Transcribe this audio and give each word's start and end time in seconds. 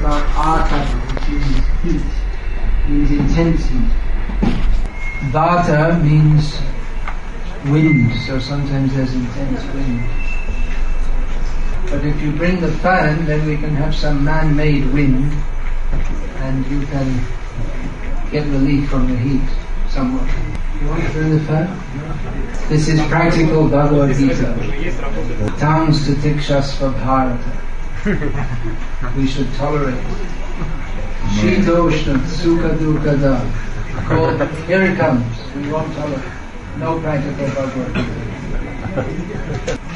about 0.00 0.24
Atara, 0.32 0.96
which 1.12 1.28
is 1.36 1.44
heat, 1.84 2.88
means 2.88 3.10
intense 3.10 3.66
heat. 3.66 3.90
Vata 5.28 6.02
means 6.02 6.56
wind, 7.70 8.10
so 8.26 8.40
sometimes 8.40 8.94
there's 8.94 9.12
intense 9.12 9.62
wind. 9.74 10.00
But 11.90 12.04
if 12.06 12.20
you 12.22 12.32
bring 12.32 12.60
the 12.60 12.72
fan, 12.78 13.26
then 13.26 13.46
we 13.46 13.58
can 13.58 13.76
have 13.76 13.94
some 13.94 14.24
man-made 14.24 14.90
wind, 14.92 15.32
and 16.36 16.66
you 16.72 16.86
can 16.86 17.20
get 18.30 18.46
relief 18.46 18.88
from 18.88 19.06
the 19.10 19.16
heat 19.18 19.48
somewhat. 19.90 20.26
You 20.80 20.88
want 20.88 21.04
to 21.04 21.10
bring 21.12 21.30
the 21.30 21.44
fan? 21.44 21.68
This 22.70 22.88
is 22.88 23.00
practical 23.08 23.68
Bhagavad 23.68 24.16
Gita. 24.16 24.54
Tams 25.58 26.06
Titikshasva 26.06 26.92
Bharata. 26.94 27.69
We 29.16 29.26
should 29.26 29.52
tolerate. 29.54 30.02
Shitoshna 31.36 32.16
Sukha 32.24 32.74
Dukada. 32.78 33.36
Here 34.66 34.82
it 34.82 34.96
comes. 34.96 35.54
We 35.54 35.70
won't 35.70 35.92
tolerate. 35.94 36.24
No 36.78 36.98
practical 37.00 37.46
Bhagavad. 37.48 37.92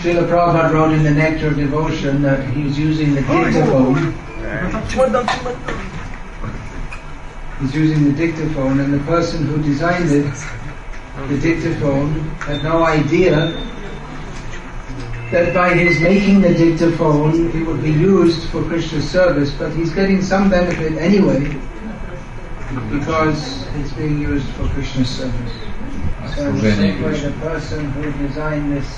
Srila 0.00 0.28
Prabhupada 0.28 0.70
wrote 0.70 0.92
in 0.92 1.02
the 1.02 1.12
Nectar 1.12 1.48
of 1.48 1.56
Devotion 1.56 2.20
that 2.20 2.46
he 2.50 2.64
was 2.64 2.78
using 2.78 3.14
the 3.14 3.22
dictaphone. 3.22 4.12
He's 7.60 7.74
using 7.74 8.04
the 8.04 8.12
dictaphone, 8.12 8.80
and 8.80 8.92
the 8.92 9.02
person 9.04 9.46
who 9.46 9.62
designed 9.62 10.10
it, 10.10 10.30
the 11.28 11.38
dictaphone, 11.38 12.20
had 12.40 12.62
no 12.62 12.84
idea 12.84 13.54
that 15.34 15.52
by 15.52 15.74
his 15.74 16.00
making 16.00 16.40
the 16.42 16.54
dictaphone, 16.54 17.50
it 17.50 17.66
would 17.66 17.82
be 17.82 17.90
used 17.90 18.48
for 18.50 18.62
Krishna 18.62 19.02
service, 19.02 19.50
but 19.50 19.72
he's 19.72 19.92
getting 19.92 20.22
some 20.22 20.48
benefit 20.48 20.92
anyway, 20.92 21.40
because 22.88 23.66
it's 23.74 23.92
being 23.94 24.20
used 24.20 24.46
for 24.50 24.68
Krishna 24.68 25.04
service. 25.04 25.52
So 26.36 26.52
the 26.52 26.72
same 26.76 27.02
way 27.02 27.18
the 27.18 27.32
person 27.40 27.90
who 27.90 28.12
designed 28.28 28.76
this, 28.76 28.88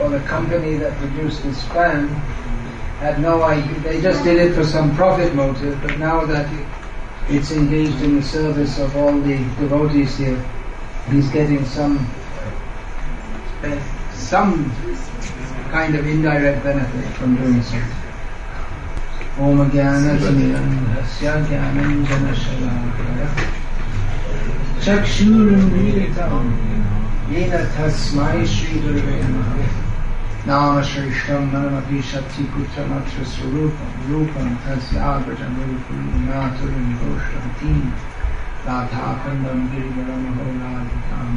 or 0.00 0.08
the 0.08 0.20
company 0.20 0.76
that 0.78 0.96
produced 0.96 1.42
this 1.42 1.62
fan, 1.64 2.08
had 3.04 3.20
no 3.20 3.42
idea, 3.42 3.78
they 3.80 4.00
just 4.00 4.24
did 4.24 4.38
it 4.38 4.54
for 4.54 4.64
some 4.64 4.96
profit 4.96 5.34
motive, 5.34 5.78
but 5.82 5.98
now 5.98 6.24
that 6.24 6.48
it's 7.28 7.50
engaged 7.50 8.00
in 8.00 8.16
the 8.16 8.22
service 8.22 8.78
of 8.78 8.96
all 8.96 9.12
the 9.20 9.36
devotees 9.60 10.16
here, 10.16 10.42
he's 11.10 11.28
getting 11.28 11.62
some, 11.66 11.98
eh, 13.64 13.78
some 14.14 14.72
kind 15.72 15.94
of 15.94 16.06
indirect 16.06 16.62
benefit 16.62 17.06
from 17.16 17.34
doing 17.34 17.62
so. 17.62 17.78
Om 19.40 19.58
Agyanajnanasya 19.64 21.48
Chakshurumritam 24.84 26.44
Yena 27.30 27.62
Tasmai 27.72 28.44
Shri 28.44 28.80
Durve 28.80 29.16
Nama 30.44 30.82
Shrishtam 30.82 31.50
Namapi 31.52 32.02
Shakti 32.02 32.44
Putra 32.52 32.84
Matra 32.92 33.24
Sarupam 33.24 33.92
Rupam 34.08 34.50
Tasya 34.66 35.00
Agratam 35.24 35.54
Rupurim 35.56 36.26
Naturim 36.28 36.88
Gosham 37.00 37.46
Teen. 37.58 37.88
Radhakandam 38.66 39.60
Girivaram 39.72 40.24
Ho 40.36 40.44
Radhikam 40.60 41.28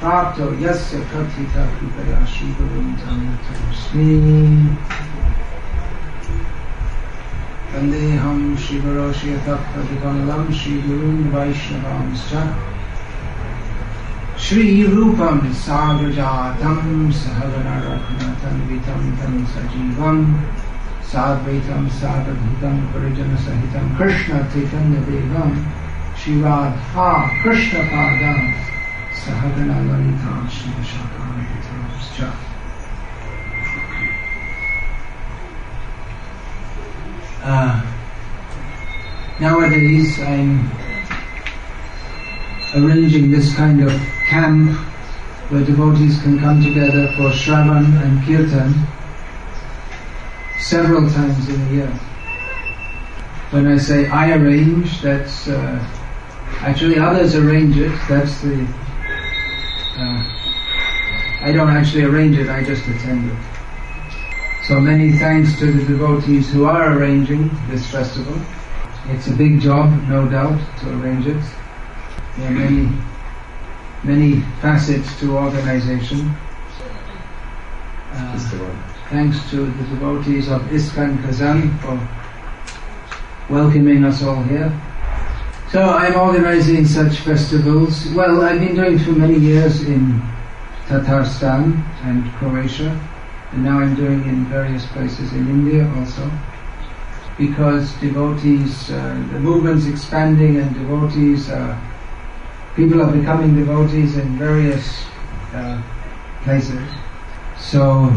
प्राप्तो 0.00 0.46
यस्य 0.60 0.98
कथित 1.10 1.54
कृपया 1.74 2.24
श्रीगुरुं 2.32 2.88
तमस्मि 3.00 4.06
वन्देऽहं 7.74 8.40
श्रीगुरो 8.64 9.06
श्रीयतत्प्रतिकमलं 9.18 10.52
श्रीगुरुं 10.60 11.14
वैष्णवांश्च 11.34 12.32
श्रीरूपं 14.46 15.38
साग्रजातं 15.62 17.10
सहगणरघुनतन्वितं 17.20 19.02
तं 19.20 19.34
सजीवं 19.54 20.18
साद्वैतं 21.12 21.88
साधभूतं 22.00 22.76
परिजनसहितं 22.92 23.96
कृष्णचैतन्यदेवं 23.98 25.50
Uh, 37.42 37.94
Nowadays 39.40 40.20
I'm 40.20 40.70
arranging 42.76 43.32
this 43.32 43.54
kind 43.54 43.82
of 43.82 43.90
camp 44.26 44.78
where 45.50 45.64
devotees 45.64 46.22
can 46.22 46.38
come 46.38 46.62
together 46.62 47.08
for 47.16 47.30
Shravan 47.30 48.00
and 48.02 48.24
Kirtan 48.24 48.72
several 50.60 51.10
times 51.10 51.48
in 51.48 51.60
a 51.60 51.70
year. 51.72 51.90
When 53.50 53.66
I 53.66 53.76
say 53.76 54.08
I 54.08 54.36
arrange, 54.36 55.02
that's 55.02 55.48
uh, 55.48 55.84
actually 56.60 56.98
others 56.98 57.34
arrange 57.34 57.76
it, 57.76 57.92
that's 58.08 58.40
the 58.40 58.66
uh, 59.96 60.44
I 61.40 61.52
don't 61.52 61.70
actually 61.70 62.04
arrange 62.04 62.38
it, 62.38 62.48
I 62.48 62.62
just 62.64 62.86
attend 62.88 63.30
it. 63.30 63.36
So 64.64 64.80
many 64.80 65.12
thanks 65.12 65.58
to 65.58 65.70
the 65.70 65.84
devotees 65.84 66.50
who 66.50 66.64
are 66.64 66.96
arranging 66.96 67.50
this 67.68 67.86
festival. 67.90 68.34
It's 69.08 69.28
a 69.28 69.34
big 69.34 69.60
job, 69.60 69.90
no 70.08 70.26
doubt, 70.26 70.58
to 70.80 70.90
arrange 70.98 71.26
it. 71.26 71.42
There 72.38 72.48
are 72.48 72.50
many, 72.50 72.88
many 74.02 74.40
facets 74.62 75.20
to 75.20 75.36
organization. 75.36 76.34
Uh, 78.12 78.38
thanks 79.10 79.38
to 79.50 79.66
the 79.66 79.84
devotees 79.84 80.48
of 80.48 80.62
ISKCON 80.62 81.22
Kazan 81.22 81.76
for 81.78 82.00
welcoming 83.50 84.04
us 84.04 84.22
all 84.22 84.42
here. 84.44 84.72
So 85.74 85.82
I'm 85.82 86.14
organizing 86.14 86.86
such 86.86 87.18
festivals. 87.26 88.06
Well, 88.10 88.42
I've 88.42 88.60
been 88.60 88.76
doing 88.76 88.96
for 88.96 89.10
many 89.10 89.36
years 89.40 89.82
in 89.82 90.22
Tatarstan 90.86 91.82
and 92.04 92.32
Croatia, 92.34 92.96
and 93.50 93.64
now 93.64 93.80
I'm 93.80 93.96
doing 93.96 94.22
in 94.28 94.44
various 94.44 94.86
places 94.86 95.32
in 95.32 95.48
India 95.48 95.92
also. 95.96 96.30
Because 97.36 97.92
devotees, 97.94 98.88
uh, 98.92 99.20
the 99.32 99.40
movement's 99.40 99.86
expanding 99.86 100.58
and 100.58 100.72
devotees, 100.74 101.50
people 102.76 103.02
are 103.02 103.10
becoming 103.10 103.56
devotees 103.56 104.16
in 104.16 104.38
various 104.38 105.04
uh, 105.54 105.82
places. 106.44 106.88
So 107.58 108.16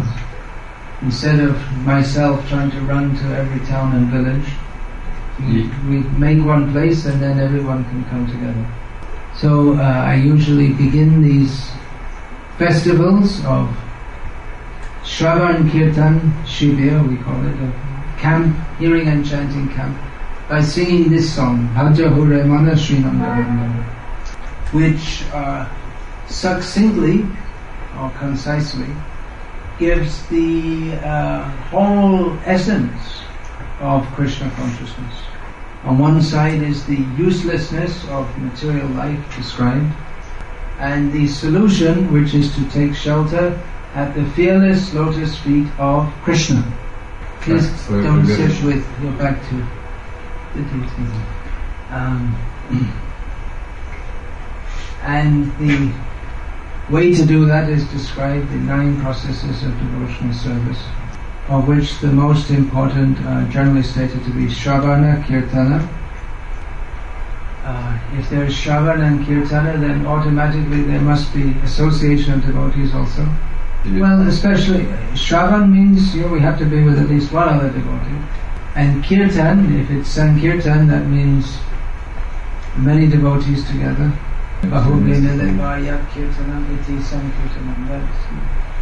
instead 1.02 1.40
of 1.40 1.58
myself 1.78 2.48
trying 2.50 2.70
to 2.70 2.82
run 2.82 3.16
to 3.16 3.26
every 3.36 3.66
town 3.66 3.96
and 3.96 4.06
village, 4.10 4.46
we, 5.40 5.68
we 5.90 6.00
make 6.18 6.44
one 6.44 6.72
place 6.72 7.06
and 7.06 7.22
then 7.22 7.40
everyone 7.40 7.84
can 7.86 8.04
come 8.06 8.26
together. 8.28 8.66
So 9.36 9.74
uh, 9.74 9.82
I 9.82 10.16
usually 10.16 10.74
begin 10.74 11.22
these 11.22 11.70
festivals 12.58 13.46
of 13.46 13.70
Shravan 15.04 15.72
Kirtan 15.72 16.20
Shivir, 16.44 17.08
we 17.08 17.18
call 17.18 17.46
it, 17.46 17.56
a 17.56 17.72
camp, 18.20 18.58
hearing 18.80 19.08
and 19.08 19.26
chanting 19.26 19.70
camp, 19.70 19.96
by 20.50 20.62
singing 20.62 21.10
this 21.10 21.34
song, 21.34 21.70
Bhajahu 21.76 22.28
Re 22.30 22.44
Mana 22.44 22.76
which 24.72 25.24
uh, 25.34 25.68
succinctly 26.28 27.26
or 28.00 28.10
concisely 28.18 28.88
gives 29.80 30.28
the 30.28 30.94
uh, 31.06 31.44
whole 31.70 32.38
essence 32.46 33.22
of 33.80 34.06
Krishna 34.14 34.50
consciousness. 34.52 35.14
On 35.84 35.98
one 35.98 36.22
side 36.22 36.62
is 36.62 36.86
the 36.86 36.98
uselessness 37.18 38.08
of 38.10 38.26
material 38.38 38.88
life 38.90 39.36
described, 39.36 39.94
and 40.80 41.12
the 41.14 41.28
solution, 41.28 42.12
which 42.12 42.34
is 42.34 42.54
to 42.56 42.70
take 42.70 42.96
shelter 42.96 43.60
at 43.94 44.14
the 44.14 44.26
fearless 44.32 44.94
lotus 44.94 45.38
feet 45.40 45.68
of 45.80 46.12
Krishna. 46.24 46.64
Please 47.42 47.70
don't 47.88 48.26
sit 48.26 48.64
with 48.64 48.86
your 49.02 49.14
back 49.14 49.42
to 49.50 49.56
the 50.56 50.64
teaching. 50.64 51.12
Um, 51.90 52.36
and 55.04 55.58
the 55.58 55.94
way 56.94 57.14
to 57.14 57.26
do 57.26 57.46
that 57.46 57.70
is 57.70 57.86
described 57.90 58.52
in 58.52 58.66
nine 58.66 59.00
processes 59.02 59.64
of 59.64 59.72
devotional 59.80 60.34
service 60.34 60.84
of 61.50 61.68
which 61.68 62.00
the 62.00 62.08
most 62.08 62.50
important 62.50 63.18
are 63.26 63.42
uh, 63.42 63.50
generally 63.50 63.84
stated 63.84 64.24
to 64.26 64.32
be 64.32 64.48
Shravana, 64.48 65.24
Kirtana. 65.24 65.88
Uh, 67.64 68.00
if 68.18 68.30
there 68.30 68.46
is 68.46 68.54
Shravana 68.54 69.08
and 69.08 69.26
Kirtana, 69.26 69.80
then 69.80 70.06
automatically 70.06 70.84
there 70.84 71.02
must 71.02 71.34
be 71.34 71.52
association 71.64 72.34
of 72.34 72.46
devotees 72.46 72.94
also. 72.94 73.26
Well, 73.86 74.28
especially 74.28 74.84
Shravan 75.14 75.72
means 75.72 76.14
you 76.14 76.24
know, 76.24 76.28
we 76.28 76.42
have 76.42 76.60
to 76.60 76.66
be 76.66 76.84
with 76.84 77.00
at 77.00 77.08
least 77.08 77.32
one 77.32 77.48
other 77.48 77.70
devotee. 77.70 78.22
And 78.76 79.04
kirtan, 79.04 79.80
if 79.80 79.90
it's 79.90 80.10
sankirtan, 80.10 80.88
that 80.90 81.08
means 81.08 81.58
many 82.78 83.08
devotees 83.08 83.66
together. 83.68 84.12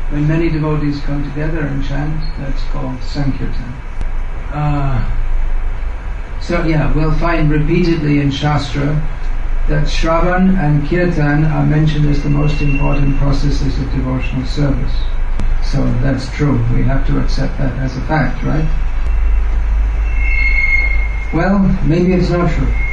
When 0.09 0.27
many 0.27 0.49
devotees 0.49 1.01
come 1.01 1.23
together 1.23 1.61
and 1.61 1.83
chant, 1.83 2.21
that's 2.37 2.63
called 2.65 3.01
sankirtan. 3.01 3.73
Uh, 4.53 5.03
so 6.41 6.63
yeah, 6.63 6.93
we'll 6.93 7.17
find 7.17 7.49
repeatedly 7.49 8.19
in 8.19 8.29
Shastra 8.29 8.85
that 9.67 9.87
Shravan 9.87 10.57
and 10.59 10.87
Kirtan 10.87 11.43
are 11.45 11.65
mentioned 11.65 12.07
as 12.07 12.21
the 12.21 12.29
most 12.29 12.61
important 12.61 13.17
processes 13.17 13.79
of 13.79 13.91
devotional 13.91 14.45
service. 14.45 14.93
So 15.63 15.83
that's 16.01 16.31
true. 16.35 16.63
We 16.73 16.83
have 16.83 17.05
to 17.07 17.19
accept 17.19 17.57
that 17.57 17.73
as 17.79 17.97
a 17.97 18.01
fact, 18.01 18.43
right? 18.43 18.63
Well, 21.33 21.59
maybe 21.83 22.13
it's 22.13 22.29
not 22.29 22.51
true. 22.51 22.84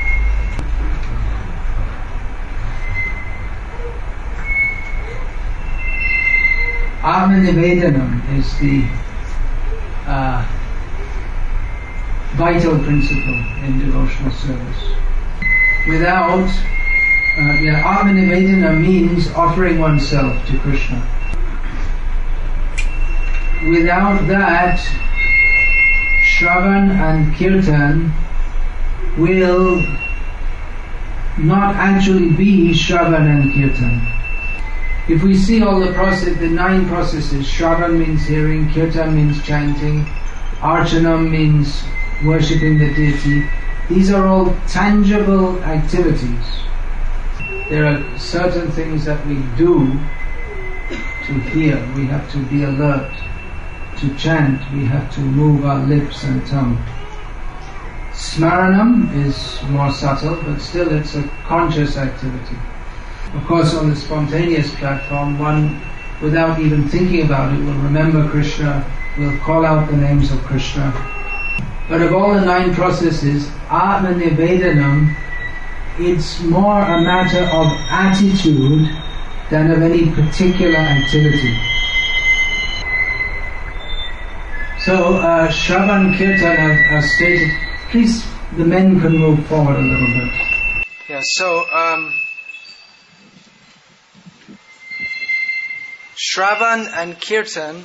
Atmanivedanam 7.02 8.38
is 8.38 8.46
the 8.60 8.86
uh, 10.06 10.46
vital 12.34 12.78
principle 12.78 13.34
in 13.64 13.80
devotional 13.80 14.30
service. 14.30 14.82
Without, 15.88 16.46
uh, 16.46 17.58
yeah, 17.60 17.82
Atmanivedana 17.82 18.80
means 18.80 19.28
offering 19.32 19.80
oneself 19.80 20.46
to 20.46 20.58
Krishna. 20.60 21.02
Without 23.68 24.24
that, 24.28 24.78
Shravan 26.22 26.90
and 26.90 27.34
Kirtan 27.34 28.12
will 29.18 29.80
not 31.38 31.74
actually 31.74 32.30
be 32.30 32.72
Shravan 32.72 33.26
and 33.26 33.52
Kirtan. 33.52 34.11
If 35.08 35.22
we 35.24 35.34
see 35.34 35.62
all 35.62 35.80
the 35.80 35.92
process, 35.92 36.38
the 36.38 36.48
nine 36.48 36.86
processes, 36.86 37.46
Shravan 37.46 37.98
means 37.98 38.24
hearing, 38.24 38.72
Kirtan 38.72 39.16
means 39.16 39.42
chanting, 39.44 40.04
Archanam 40.60 41.28
means 41.28 41.82
worshipping 42.24 42.78
the 42.78 42.94
deity. 42.94 43.44
These 43.88 44.12
are 44.12 44.28
all 44.28 44.54
tangible 44.68 45.60
activities. 45.64 46.44
There 47.68 47.84
are 47.84 48.18
certain 48.18 48.70
things 48.70 49.04
that 49.04 49.26
we 49.26 49.42
do 49.56 49.98
to 51.26 51.32
hear. 51.50 51.84
We 51.96 52.06
have 52.06 52.30
to 52.32 52.38
be 52.46 52.62
alert. 52.62 53.10
To 53.98 54.14
chant, 54.16 54.60
we 54.72 54.84
have 54.84 55.12
to 55.14 55.20
move 55.20 55.64
our 55.64 55.84
lips 55.84 56.22
and 56.24 56.46
tongue. 56.46 56.78
Smaranam 58.12 59.12
is 59.26 59.62
more 59.70 59.90
subtle, 59.90 60.36
but 60.44 60.60
still 60.60 60.92
it's 60.92 61.16
a 61.16 61.22
conscious 61.44 61.96
activity. 61.96 62.56
Of 63.34 63.44
course, 63.46 63.74
on 63.74 63.88
the 63.88 63.96
spontaneous 63.96 64.74
platform, 64.74 65.38
one, 65.38 65.80
without 66.20 66.60
even 66.60 66.86
thinking 66.88 67.24
about 67.24 67.52
it, 67.52 67.58
will 67.64 67.80
remember 67.80 68.28
Krishna, 68.28 68.84
will 69.18 69.36
call 69.38 69.64
out 69.64 69.90
the 69.90 69.96
names 69.96 70.30
of 70.30 70.38
Krishna. 70.44 70.92
But 71.88 72.02
of 72.02 72.12
all 72.12 72.34
the 72.34 72.44
nine 72.44 72.74
processes, 72.74 73.48
Atma 73.70 74.10
Nivedanam, 74.10 75.16
it's 75.98 76.40
more 76.42 76.80
a 76.80 77.00
matter 77.00 77.44
of 77.44 77.66
attitude 77.90 78.88
than 79.50 79.70
of 79.70 79.82
any 79.82 80.10
particular 80.10 80.76
activity. 80.76 81.54
So, 84.78 85.16
uh, 85.16 85.48
Shravan 85.48 86.16
Kirtan 86.16 86.56
has, 86.56 87.14
stated, 87.14 87.50
please, 87.90 88.26
the 88.56 88.64
men 88.64 89.00
can 89.00 89.16
move 89.16 89.46
forward 89.46 89.76
a 89.76 89.82
little 89.82 90.06
bit. 90.08 90.32
Yeah, 91.08 91.20
so, 91.22 91.70
um, 91.70 92.12
Shravan 96.22 96.88
and 96.94 97.20
Kirtan, 97.20 97.84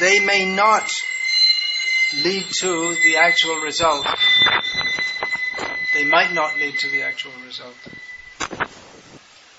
they 0.00 0.18
may 0.18 0.44
not 0.44 0.90
lead 2.24 2.46
to 2.60 2.96
the 3.04 3.16
actual 3.16 3.60
result. 3.60 4.04
They 5.94 6.04
might 6.04 6.32
not 6.32 6.56
lead 6.56 6.78
to 6.80 6.90
the 6.90 7.02
actual 7.02 7.30
result. 7.46 7.76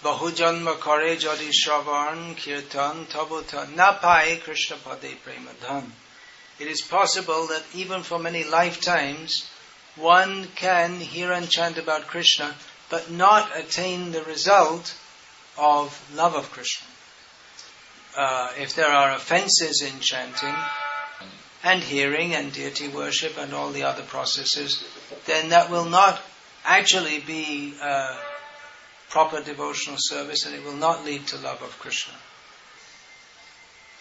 Bahujanma 0.03 0.81
kare 0.81 1.15
jadi 1.15 1.51
shravan 1.53 2.36
kirtan 2.36 3.06
tabuta 3.06 3.68
napai 3.68 4.42
krishna 4.42 4.75
pade 4.75 5.15
premadhan. 5.24 5.89
It 6.59 6.68
is 6.68 6.81
possible 6.81 7.47
that 7.47 7.63
even 7.74 8.04
for 8.04 8.19
many 8.19 8.44
lifetimes, 8.44 9.50
one 9.95 10.50
can 10.56 11.00
hear 11.00 11.31
and 11.31 11.50
chant 11.50 11.77
about 11.77 12.07
Krishna, 12.07 12.56
but 12.89 13.09
not 13.09 13.56
attain 13.56 14.12
the 14.12 14.24
result 14.24 14.95
of 15.61 16.15
love 16.15 16.35
of 16.35 16.51
Krishna. 16.51 16.87
Uh, 18.17 18.49
if 18.57 18.75
there 18.75 18.89
are 18.89 19.11
offenses 19.11 19.81
in 19.81 19.99
chanting 19.99 20.55
and 21.63 21.83
hearing 21.83 22.33
and 22.33 22.51
deity 22.51 22.87
worship 22.87 23.37
and 23.37 23.53
all 23.53 23.71
the 23.71 23.83
other 23.83 24.01
processes, 24.01 24.83
then 25.27 25.49
that 25.49 25.69
will 25.69 25.85
not 25.85 26.19
actually 26.65 27.19
be 27.19 27.73
uh, 27.81 28.17
proper 29.09 29.41
devotional 29.41 29.97
service 29.99 30.45
and 30.45 30.55
it 30.55 30.63
will 30.63 30.73
not 30.73 31.05
lead 31.05 31.25
to 31.27 31.37
love 31.37 31.61
of 31.61 31.77
Krishna. 31.79 32.13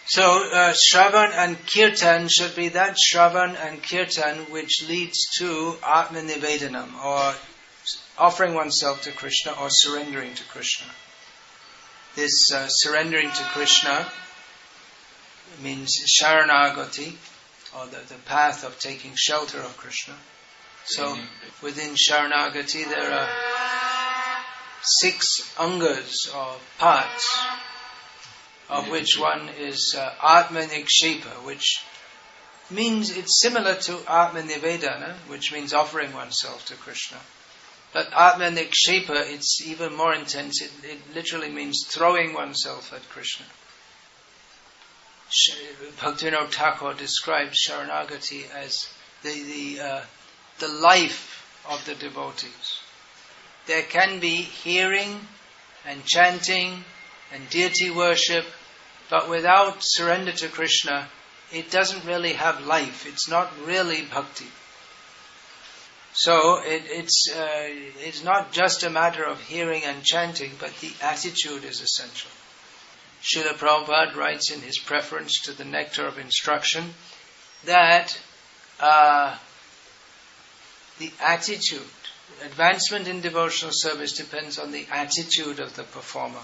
So, 0.06 0.50
uh, 0.50 0.72
Shravan 0.72 1.30
and 1.34 1.56
Kirtan 1.68 2.28
should 2.28 2.56
be 2.56 2.70
that 2.70 2.96
Shravan 2.96 3.54
and 3.54 3.80
Kirtan 3.82 4.50
which 4.50 4.82
leads 4.88 5.28
to 5.38 5.76
Atma 5.86 6.22
Nivedanam, 6.22 7.04
or 7.04 7.34
offering 8.18 8.54
oneself 8.54 9.02
to 9.02 9.12
Krishna 9.12 9.52
or 9.52 9.68
surrendering 9.70 10.34
to 10.34 10.44
Krishna. 10.44 10.86
This 12.16 12.50
uh, 12.52 12.66
surrendering 12.68 13.30
to 13.30 13.42
Krishna 13.52 14.06
means 15.62 15.94
Sharanagati, 16.20 17.14
or 17.76 17.86
the, 17.86 18.00
the 18.08 18.20
path 18.26 18.64
of 18.64 18.78
taking 18.78 19.12
shelter 19.14 19.58
of 19.58 19.76
Krishna. 19.76 20.14
So 20.86 21.16
within 21.62 21.94
Sharanagati 21.94 22.88
there 22.88 23.12
are 23.12 23.28
six 24.82 25.54
angas 25.56 26.34
or 26.34 26.56
parts, 26.78 27.38
of 28.68 28.88
which 28.90 29.16
one 29.18 29.48
is 29.58 29.94
uh, 29.96 30.12
Atma 30.22 30.62
Nikshepa, 30.62 31.44
which 31.44 31.84
means 32.70 33.16
it's 33.16 33.40
similar 33.40 33.74
to 33.74 33.98
Atma 34.08 34.42
Nivedana, 34.42 35.14
which 35.28 35.52
means 35.52 35.72
offering 35.72 36.12
oneself 36.12 36.66
to 36.66 36.74
Krishna. 36.74 37.18
But 37.92 38.12
Atma 38.12 38.50
Nikshepa, 38.50 39.32
it's 39.32 39.62
even 39.66 39.96
more 39.96 40.14
intense. 40.14 40.62
It, 40.62 40.70
it 40.84 41.14
literally 41.14 41.50
means 41.50 41.84
throwing 41.86 42.34
oneself 42.34 42.92
at 42.92 43.08
Krishna. 43.08 43.46
Bhaktivinoda 45.98 46.52
Thakur 46.52 46.94
describes 46.94 47.58
Sharanagati 47.66 48.50
as 48.50 48.88
the, 49.22 49.42
the, 49.42 49.80
uh, 49.80 50.02
the 50.58 50.68
life 50.68 51.62
of 51.68 51.84
the 51.84 51.94
devotees. 51.94 52.80
There 53.66 53.82
can 53.82 54.20
be 54.20 54.36
hearing 54.36 55.20
and 55.86 56.04
chanting 56.04 56.84
and 57.32 57.48
deity 57.50 57.90
worship, 57.90 58.44
but 59.08 59.28
without 59.28 59.76
surrender 59.80 60.32
to 60.32 60.48
Krishna, 60.48 61.08
it 61.52 61.70
doesn't 61.70 62.04
really 62.04 62.34
have 62.34 62.66
life. 62.66 63.06
It's 63.06 63.28
not 63.28 63.52
really 63.64 64.02
bhakti. 64.02 64.46
So 66.12 66.60
it, 66.62 66.82
it's, 66.86 67.32
uh, 67.34 67.68
it's 68.00 68.24
not 68.24 68.52
just 68.52 68.82
a 68.82 68.90
matter 68.90 69.24
of 69.24 69.40
hearing 69.40 69.84
and 69.84 70.02
chanting, 70.02 70.52
but 70.58 70.74
the 70.80 70.92
attitude 71.02 71.64
is 71.64 71.80
essential. 71.80 72.30
Srila 73.22 73.54
Prabhupada 73.54 74.16
writes 74.16 74.50
in 74.50 74.60
his 74.60 74.78
preference 74.78 75.40
to 75.42 75.52
the 75.52 75.64
Nectar 75.64 76.06
of 76.06 76.18
Instruction 76.18 76.94
that 77.64 78.18
uh, 78.80 79.36
the 80.98 81.12
attitude, 81.22 81.82
advancement 82.42 83.06
in 83.06 83.20
devotional 83.20 83.72
service 83.74 84.12
depends 84.12 84.58
on 84.58 84.72
the 84.72 84.86
attitude 84.90 85.60
of 85.60 85.76
the 85.76 85.84
performer. 85.84 86.42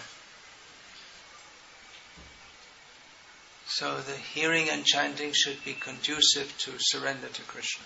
So 3.66 4.00
the 4.00 4.16
hearing 4.16 4.68
and 4.70 4.84
chanting 4.84 5.32
should 5.32 5.64
be 5.64 5.74
conducive 5.74 6.56
to 6.58 6.72
surrender 6.78 7.28
to 7.28 7.42
Krishna. 7.42 7.84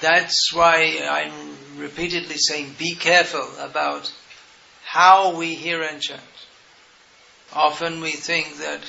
That's 0.00 0.52
why 0.52 1.06
I'm 1.10 1.32
repeatedly 1.78 2.36
saying 2.36 2.76
be 2.78 2.94
careful 2.94 3.48
about 3.58 4.12
how 4.84 5.36
we 5.36 5.54
hear 5.54 5.82
and 5.82 6.00
chant. 6.00 6.20
Often 7.52 8.00
we 8.00 8.12
think 8.12 8.58
that, 8.58 8.80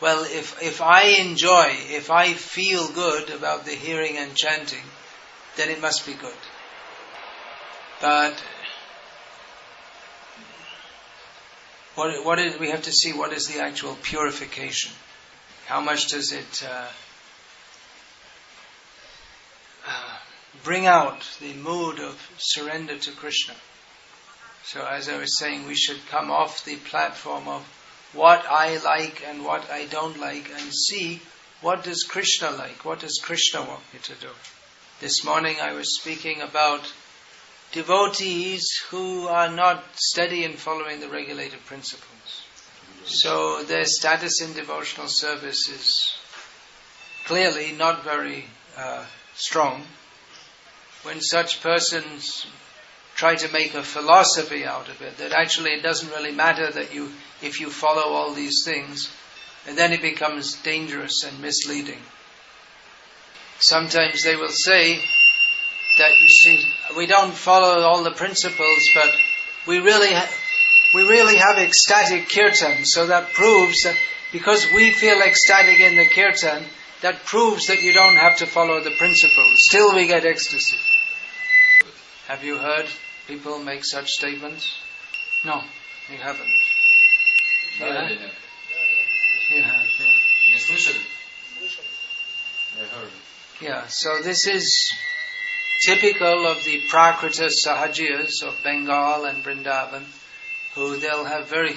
well, 0.00 0.24
if, 0.24 0.62
if 0.62 0.80
I 0.80 1.16
enjoy, 1.20 1.74
if 1.90 2.10
I 2.10 2.32
feel 2.32 2.88
good 2.92 3.30
about 3.30 3.64
the 3.64 3.72
hearing 3.72 4.16
and 4.16 4.34
chanting, 4.34 4.84
then 5.56 5.68
it 5.68 5.80
must 5.80 6.06
be 6.06 6.14
good. 6.14 6.36
But 8.00 8.42
what, 11.94 12.24
what 12.24 12.38
is, 12.38 12.58
we 12.58 12.70
have 12.70 12.82
to 12.82 12.92
see 12.92 13.12
what 13.12 13.32
is 13.32 13.48
the 13.48 13.60
actual 13.60 13.96
purification. 14.02 14.92
How 15.66 15.80
much 15.80 16.08
does 16.08 16.32
it 16.32 16.62
uh, 16.68 16.86
bring 20.64 20.86
out 20.86 21.28
the 21.40 21.54
mood 21.54 21.98
of 21.98 22.30
surrender 22.38 22.98
to 22.98 23.10
Krishna. 23.12 23.54
So, 24.64 24.86
as 24.86 25.08
I 25.08 25.18
was 25.18 25.38
saying, 25.38 25.66
we 25.66 25.74
should 25.74 26.06
come 26.08 26.30
off 26.30 26.64
the 26.64 26.76
platform 26.76 27.48
of 27.48 27.62
what 28.12 28.44
I 28.48 28.78
like 28.78 29.24
and 29.26 29.44
what 29.44 29.70
I 29.70 29.86
don't 29.86 30.20
like 30.20 30.50
and 30.50 30.72
see 30.72 31.20
what 31.62 31.84
does 31.84 32.02
Krishna 32.02 32.50
like, 32.50 32.84
what 32.84 33.00
does 33.00 33.20
Krishna 33.22 33.60
want 33.62 33.82
me 33.92 34.00
to 34.02 34.14
do. 34.14 34.28
This 35.00 35.24
morning 35.24 35.56
I 35.60 35.72
was 35.72 35.98
speaking 35.98 36.42
about 36.42 36.92
devotees 37.72 38.68
who 38.90 39.26
are 39.28 39.50
not 39.50 39.82
steady 39.94 40.44
in 40.44 40.54
following 40.54 41.00
the 41.00 41.08
regulated 41.08 41.64
principles. 41.64 42.42
So 43.04 43.62
their 43.64 43.84
status 43.84 44.40
in 44.40 44.52
devotional 44.52 45.08
service 45.08 45.68
is 45.68 46.16
clearly 47.24 47.72
not 47.72 48.04
very 48.04 48.46
uh, 48.76 49.04
strong. 49.34 49.84
When 51.02 51.20
such 51.20 51.62
persons 51.62 52.46
try 53.16 53.34
to 53.34 53.52
make 53.52 53.74
a 53.74 53.82
philosophy 53.82 54.64
out 54.64 54.88
of 54.88 55.02
it, 55.02 55.18
that 55.18 55.32
actually 55.32 55.70
it 55.70 55.82
doesn't 55.82 56.10
really 56.10 56.32
matter 56.32 56.70
that 56.70 56.94
you, 56.94 57.10
if 57.42 57.60
you 57.60 57.70
follow 57.70 58.12
all 58.14 58.32
these 58.32 58.62
things, 58.64 59.10
and 59.66 59.76
then 59.76 59.92
it 59.92 60.02
becomes 60.02 60.54
dangerous 60.62 61.24
and 61.24 61.40
misleading. 61.40 62.00
Sometimes 63.58 64.22
they 64.22 64.36
will 64.36 64.48
say 64.48 65.00
that 65.98 66.20
you 66.20 66.28
see, 66.28 66.64
we 66.96 67.06
don't 67.06 67.34
follow 67.34 67.82
all 67.82 68.02
the 68.02 68.12
principles, 68.12 68.90
but 68.94 69.14
we 69.66 69.78
really, 69.78 70.12
ha- 70.12 70.32
we 70.94 71.02
really 71.02 71.36
have 71.36 71.58
ecstatic 71.58 72.28
kirtan, 72.28 72.84
so 72.84 73.06
that 73.06 73.32
proves 73.32 73.82
that 73.82 73.96
because 74.32 74.66
we 74.72 74.90
feel 74.90 75.20
ecstatic 75.20 75.80
in 75.80 75.96
the 75.96 76.06
kirtan, 76.06 76.64
that 77.02 77.24
proves 77.24 77.66
that 77.66 77.82
you 77.82 77.92
don't 77.92 78.16
have 78.16 78.36
to 78.38 78.46
follow 78.46 78.80
the 78.80 78.96
principles. 78.96 79.54
Still, 79.56 79.94
we 79.94 80.06
get 80.06 80.24
ecstasy. 80.24 80.78
Have 82.31 82.43
you 82.43 82.57
heard 82.57 82.87
people 83.27 83.59
make 83.59 83.85
such 83.85 84.09
statements? 84.09 84.77
No, 85.45 85.61
you 86.11 86.17
haven't. 86.17 86.49
Yeah? 87.79 88.09
You 89.49 89.61
have, 89.61 89.85
yeah. 89.99 90.53
Не 90.53 90.59
слышали? 90.59 91.01
I 92.79 92.85
heard. 92.85 93.11
Yeah, 93.61 93.87
so 93.87 94.21
this 94.21 94.45
is 94.45 94.91
typical 95.85 96.45
of 96.47 96.63
the 96.63 96.81
Prakrita 96.91 97.49
Sahajiyas 97.49 98.43
of 98.43 98.55
Bengal 98.63 99.25
and 99.25 99.43
Vrindavan, 99.43 100.05
who 100.75 100.97
they'll 100.97 101.25
have 101.25 101.47
very, 101.47 101.75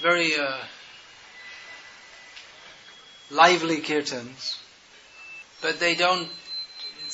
very 0.00 0.36
uh, 0.36 0.58
lively 3.30 3.80
kirtans, 3.80 4.58
but 5.60 5.78
they 5.78 5.94
don't 5.94 6.28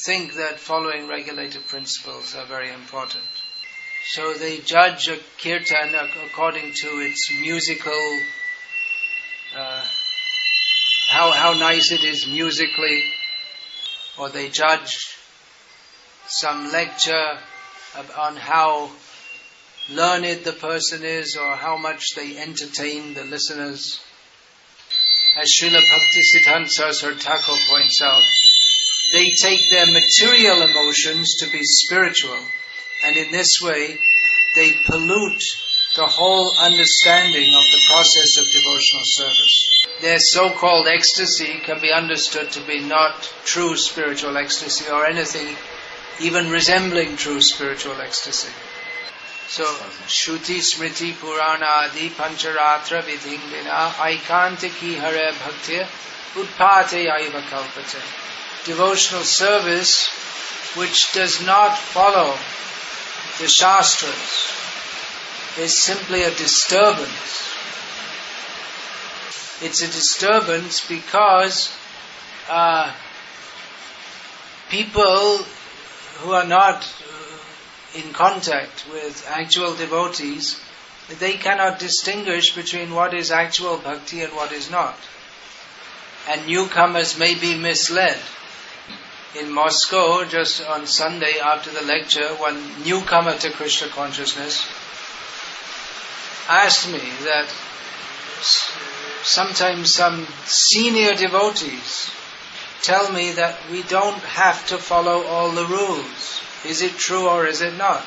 think 0.05 0.35
that 0.35 0.59
following 0.59 1.07
regulated 1.07 1.67
principles 1.67 2.35
are 2.35 2.45
very 2.45 2.71
important. 2.71 3.23
So 4.05 4.33
they 4.33 4.59
judge 4.59 5.07
a 5.09 5.17
kirtan 5.41 5.95
according 6.25 6.73
to 6.73 6.87
its 6.99 7.29
musical, 7.41 8.19
uh, 9.55 9.83
how, 11.09 11.31
how 11.31 11.53
nice 11.53 11.91
it 11.91 12.03
is 12.03 12.27
musically, 12.27 13.03
or 14.17 14.29
they 14.29 14.49
judge 14.49 14.95
some 16.27 16.71
lecture 16.71 17.37
on 18.17 18.35
how 18.35 18.91
learned 19.89 20.43
the 20.43 20.53
person 20.53 21.03
is 21.03 21.35
or 21.35 21.55
how 21.55 21.77
much 21.77 22.03
they 22.15 22.37
entertain 22.37 23.13
the 23.13 23.23
listeners. 23.23 23.99
As 25.35 25.51
Srila 25.59 25.79
Bhaktisiddhanta 25.79 26.69
Saraswati 26.69 27.19
Thakur 27.19 27.55
points 27.69 28.01
out, 28.01 28.23
they 29.11 29.31
take 29.41 29.69
their 29.69 29.87
material 29.87 30.61
emotions 30.61 31.35
to 31.39 31.49
be 31.49 31.61
spiritual, 31.63 32.39
and 33.03 33.17
in 33.17 33.31
this 33.31 33.59
way 33.61 33.97
they 34.55 34.73
pollute 34.85 35.43
the 35.95 36.05
whole 36.05 36.53
understanding 36.59 37.53
of 37.55 37.63
the 37.71 37.81
process 37.89 38.37
of 38.37 38.45
devotional 38.51 39.03
service. 39.03 39.69
Their 40.01 40.19
so-called 40.19 40.87
ecstasy 40.87 41.59
can 41.63 41.81
be 41.81 41.91
understood 41.91 42.51
to 42.51 42.61
be 42.61 42.79
not 42.79 43.33
true 43.45 43.75
spiritual 43.75 44.37
ecstasy 44.37 44.89
or 44.91 45.05
anything 45.05 45.55
even 46.19 46.49
resembling 46.49 47.15
true 47.15 47.41
spiritual 47.41 47.99
ecstasy. 48.01 48.51
So, 49.47 49.63
Shruti 50.07 50.59
Smriti 50.59 51.13
Purana 51.13 51.87
Adi 51.87 52.09
Pancharatra 52.09 53.01
Vidhim 53.01 53.39
Vina 53.49 53.93
Aikantiki 53.95 54.95
Hare 54.95 55.31
Bhaktir 55.31 55.85
Utpate 56.33 57.07
Aiva 57.07 57.41
Kalpate. 57.41 58.01
Devotional 58.67 59.23
service 59.23 60.09
which 60.75 61.13
does 61.13 61.41
not 61.45 61.77
follow 61.77 62.35
the 63.39 63.47
Shastras 63.47 64.51
is 65.57 65.81
simply 65.81 66.23
a 66.23 66.31
disturbance. 66.31 67.55
It's 69.61 69.81
a 69.81 69.87
disturbance 69.87 70.85
because 70.85 71.73
uh, 72.49 72.93
people 74.69 75.37
who 76.19 76.33
are 76.33 76.45
not 76.45 76.85
in 77.95 78.11
contact 78.11 78.85
with 78.91 79.25
actual 79.29 79.75
devotees, 79.75 80.59
they 81.19 81.33
cannot 81.33 81.79
distinguish 81.79 82.53
between 82.53 82.93
what 82.93 83.13
is 83.13 83.31
actual 83.31 83.77
bhakti 83.77 84.23
and 84.23 84.33
what 84.33 84.51
is 84.51 84.69
not. 84.69 84.97
And 86.27 86.45
newcomers 86.45 87.17
may 87.17 87.33
be 87.33 87.57
misled. 87.57 88.19
In 89.39 89.51
Moscow, 89.51 90.25
just 90.25 90.65
on 90.65 90.87
Sunday 90.87 91.37
after 91.39 91.69
the 91.69 91.83
lecture, 91.83 92.27
one 92.35 92.83
newcomer 92.83 93.37
to 93.37 93.51
Krishna 93.51 93.87
consciousness 93.89 94.65
asked 96.49 96.91
me 96.91 97.01
that 97.23 97.47
sometimes 99.21 99.93
some 99.93 100.25
senior 100.45 101.13
devotees 101.13 102.09
tell 102.81 103.11
me 103.11 103.33
that 103.33 103.59
we 103.69 103.83
don't 103.83 104.23
have 104.23 104.65
to 104.67 104.77
follow 104.77 105.23
all 105.27 105.51
the 105.51 105.65
rules. 105.65 106.41
Is 106.65 106.81
it 106.81 106.97
true 106.97 107.27
or 107.27 107.45
is 107.45 107.61
it 107.61 107.77
not? 107.77 108.05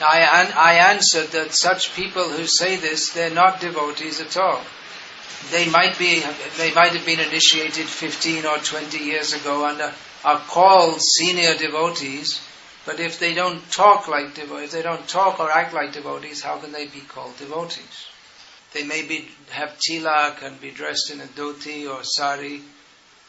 I, 0.00 0.20
an- 0.20 0.54
I 0.56 0.72
answered 0.92 1.32
that 1.32 1.54
such 1.54 1.94
people 1.94 2.30
who 2.30 2.46
say 2.46 2.76
this, 2.76 3.10
they're 3.10 3.28
not 3.28 3.60
devotees 3.60 4.20
at 4.22 4.38
all. 4.38 4.62
They 5.50 5.68
might 5.68 5.98
be, 5.98 6.22
they 6.58 6.72
might 6.74 6.92
have 6.92 7.06
been 7.06 7.20
initiated 7.20 7.86
15 7.86 8.46
or 8.46 8.58
20 8.58 8.98
years 8.98 9.32
ago 9.32 9.66
and 9.66 9.80
are, 10.24 10.38
called 10.40 11.00
senior 11.00 11.56
devotees, 11.56 12.40
but 12.84 13.00
if 13.00 13.18
they 13.18 13.34
don't 13.34 13.68
talk 13.70 14.06
like 14.06 14.34
devotees, 14.34 14.72
they 14.72 14.82
don't 14.82 15.08
talk 15.08 15.40
or 15.40 15.50
act 15.50 15.72
like 15.72 15.92
devotees, 15.92 16.42
how 16.42 16.58
can 16.58 16.72
they 16.72 16.86
be 16.86 17.00
called 17.00 17.36
devotees? 17.38 18.06
They 18.72 18.84
may 18.84 19.02
be, 19.02 19.28
have 19.50 19.78
tilak 19.78 20.42
and 20.42 20.60
be 20.60 20.70
dressed 20.70 21.10
in 21.10 21.20
a 21.20 21.26
dhoti 21.26 21.90
or 21.90 22.04
sari, 22.04 22.60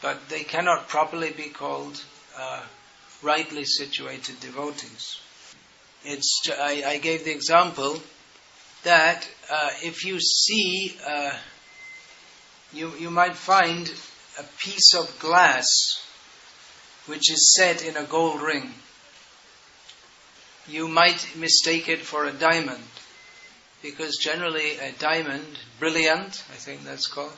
but 0.01 0.29
they 0.29 0.43
cannot 0.43 0.89
properly 0.89 1.31
be 1.31 1.49
called 1.49 2.03
uh, 2.37 2.61
rightly 3.23 3.65
situated 3.65 4.39
devotees. 4.39 5.19
It's, 6.03 6.41
I, 6.51 6.83
I 6.85 6.97
gave 6.97 7.25
the 7.25 7.31
example 7.31 7.99
that 8.83 9.27
uh, 9.49 9.69
if 9.83 10.05
you 10.05 10.19
see, 10.19 10.97
uh, 11.05 11.31
you, 12.73 12.91
you 12.97 13.09
might 13.09 13.35
find 13.35 13.91
a 14.39 14.43
piece 14.59 14.93
of 14.95 15.19
glass 15.19 15.67
which 17.05 17.31
is 17.31 17.53
set 17.55 17.83
in 17.83 17.97
a 17.97 18.03
gold 18.03 18.41
ring. 18.41 18.73
You 20.67 20.87
might 20.87 21.35
mistake 21.35 21.89
it 21.89 21.99
for 21.99 22.25
a 22.25 22.31
diamond 22.31 22.83
because 23.81 24.17
generally 24.17 24.77
a 24.77 24.91
diamond, 24.93 25.57
brilliant, 25.79 26.43
I 26.51 26.55
think 26.55 26.83
that's 26.83 27.07
called, 27.07 27.33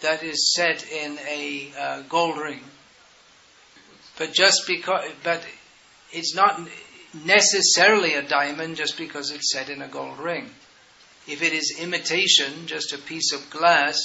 that 0.00 0.22
is 0.22 0.54
set 0.54 0.90
in 0.90 1.18
a 1.28 1.72
uh, 1.78 2.02
gold 2.08 2.38
ring. 2.38 2.60
But 4.18 4.32
just 4.32 4.66
because, 4.66 5.10
but 5.22 5.44
it's 6.10 6.34
not 6.34 6.60
necessarily 7.24 8.14
a 8.14 8.22
diamond 8.22 8.76
just 8.76 8.96
because 8.96 9.30
it's 9.30 9.52
set 9.52 9.68
in 9.68 9.82
a 9.82 9.88
gold 9.88 10.18
ring. 10.18 10.50
If 11.28 11.42
it 11.42 11.52
is 11.52 11.78
imitation, 11.78 12.66
just 12.66 12.92
a 12.92 12.98
piece 12.98 13.32
of 13.32 13.50
glass, 13.50 13.98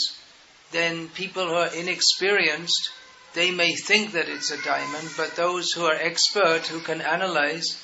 then 0.72 1.10
people 1.10 1.48
who 1.48 1.54
are 1.54 1.74
inexperienced, 1.74 2.92
they 3.34 3.52
may 3.52 3.76
think 3.76 4.14
that 4.14 4.30
it's 4.30 4.52
a 4.52 4.62
diamond, 4.64 5.10
but 5.18 5.36
those 5.36 5.72
who 5.72 5.86
are 5.86 5.96
expert, 5.96 6.68
who 6.68 6.80
can 6.80 7.02
analyze, 7.02 7.84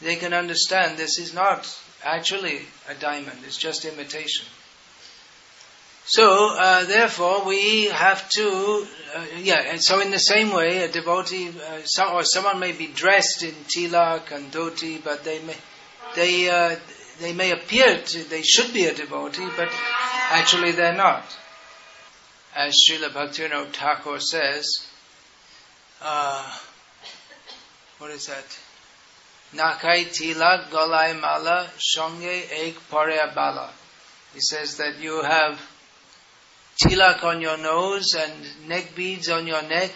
they 0.00 0.16
can 0.16 0.32
understand 0.32 0.96
this 0.96 1.18
is 1.18 1.34
not 1.34 1.66
actually 2.04 2.62
a 2.88 2.94
diamond, 2.94 3.38
it's 3.44 3.56
just 3.56 3.84
imitation. 3.84 4.46
So, 6.10 6.56
uh, 6.56 6.84
therefore, 6.84 7.44
we 7.44 7.86
have 7.86 8.30
to, 8.30 8.86
uh, 9.14 9.24
yeah, 9.40 9.60
and 9.60 9.82
so 9.82 10.00
in 10.00 10.10
the 10.10 10.18
same 10.18 10.52
way, 10.52 10.78
a 10.84 10.88
devotee, 10.88 11.50
uh, 11.50 12.14
or 12.14 12.24
someone 12.24 12.58
may 12.58 12.72
be 12.72 12.86
dressed 12.86 13.42
in 13.42 13.52
tilak 13.66 14.32
and 14.32 14.50
dhoti, 14.50 15.04
but 15.04 15.22
they 15.22 15.40
may, 15.40 15.56
they, 16.16 16.48
uh, 16.48 16.76
they 17.20 17.34
may 17.34 17.50
appear 17.50 17.98
to, 17.98 18.24
they 18.24 18.40
should 18.40 18.72
be 18.72 18.86
a 18.86 18.94
devotee, 18.94 19.48
but 19.54 19.68
actually 20.30 20.72
they're 20.72 20.94
not. 20.94 21.24
As 22.58 22.74
Srila 22.74 23.10
Bhaktivinoda 23.10 23.72
Thakur 23.72 24.18
says, 24.18 24.84
uh, 26.02 26.58
what 27.98 28.10
is 28.10 28.26
that? 28.26 28.58
Nakai 29.54 30.06
tilak 30.06 30.68
golai 30.68 31.18
mala 31.20 31.70
shonge 31.78 32.50
ek 32.50 32.74
pare 32.90 33.30
bala. 33.32 33.70
He 34.34 34.40
says 34.40 34.76
that 34.78 34.98
you 34.98 35.22
have 35.22 35.60
tilak 36.82 37.22
on 37.22 37.40
your 37.40 37.58
nose 37.58 38.16
and 38.18 38.68
neck 38.68 38.92
beads 38.96 39.28
on 39.28 39.46
your 39.46 39.62
neck, 39.62 39.92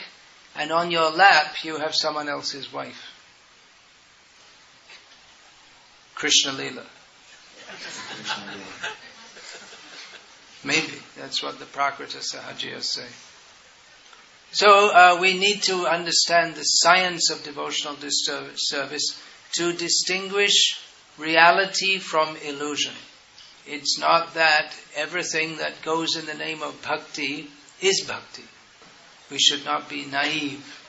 and 0.54 0.70
on 0.70 0.92
your 0.92 1.10
lap 1.10 1.64
you 1.64 1.78
have 1.78 1.96
someone 1.96 2.28
else's 2.28 2.72
wife. 2.72 3.10
Krishna 6.14 6.52
Lila. 6.52 6.86
Maybe 10.64 10.98
that's 11.18 11.42
what 11.42 11.58
the 11.58 11.64
Prakrita 11.64 12.22
Sahajiyas 12.22 12.84
say. 12.84 13.06
So 14.52 14.90
uh, 14.94 15.18
we 15.20 15.38
need 15.38 15.62
to 15.64 15.86
understand 15.86 16.54
the 16.54 16.62
science 16.62 17.30
of 17.30 17.42
devotional 17.42 17.96
service 18.00 19.20
to 19.54 19.72
distinguish 19.72 20.78
reality 21.18 21.98
from 21.98 22.36
illusion. 22.44 22.92
It's 23.66 23.98
not 23.98 24.34
that 24.34 24.74
everything 24.94 25.56
that 25.56 25.82
goes 25.82 26.16
in 26.16 26.26
the 26.26 26.34
name 26.34 26.62
of 26.62 26.82
bhakti 26.82 27.48
is 27.80 28.04
bhakti. 28.06 28.44
We 29.30 29.38
should 29.38 29.64
not 29.64 29.88
be 29.88 30.04
naive. 30.04 30.80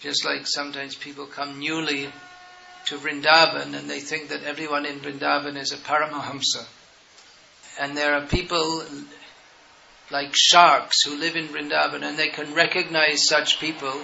Just 0.00 0.24
like 0.24 0.46
sometimes 0.46 0.94
people 0.94 1.26
come 1.26 1.58
newly 1.58 2.10
to 2.86 2.96
Vrindavan 2.96 3.74
and 3.74 3.88
they 3.88 4.00
think 4.00 4.28
that 4.28 4.44
everyone 4.44 4.86
in 4.86 5.00
Vrindavan 5.00 5.56
is 5.56 5.72
a 5.72 5.76
Paramahamsa. 5.76 6.66
And 7.80 7.96
there 7.96 8.14
are 8.14 8.26
people 8.26 8.84
like 10.10 10.34
sharks 10.34 11.02
who 11.04 11.18
live 11.18 11.36
in 11.36 11.48
Vrindavan 11.48 12.02
and 12.02 12.18
they 12.18 12.28
can 12.28 12.54
recognize 12.54 13.26
such 13.26 13.58
people. 13.60 13.94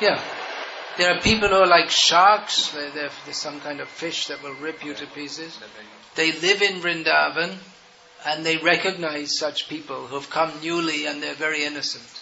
Yeah. 0.00 0.20
There 0.98 1.14
are 1.14 1.20
people 1.20 1.48
who 1.48 1.54
are 1.54 1.66
like 1.66 1.90
sharks, 1.90 2.70
they're, 2.72 2.90
they're, 2.90 3.10
they're 3.24 3.34
some 3.34 3.60
kind 3.60 3.80
of 3.80 3.88
fish 3.88 4.26
that 4.26 4.42
will 4.42 4.54
rip 4.54 4.84
you 4.84 4.94
to 4.94 5.06
pieces. 5.06 5.58
They 6.14 6.32
live 6.32 6.62
in 6.62 6.80
Vrindavan 6.80 7.56
and 8.26 8.44
they 8.44 8.58
recognize 8.58 9.38
such 9.38 9.68
people 9.68 10.06
who 10.06 10.16
have 10.16 10.30
come 10.30 10.52
newly 10.62 11.06
and 11.06 11.22
they're 11.22 11.34
very 11.34 11.64
innocent. 11.64 12.20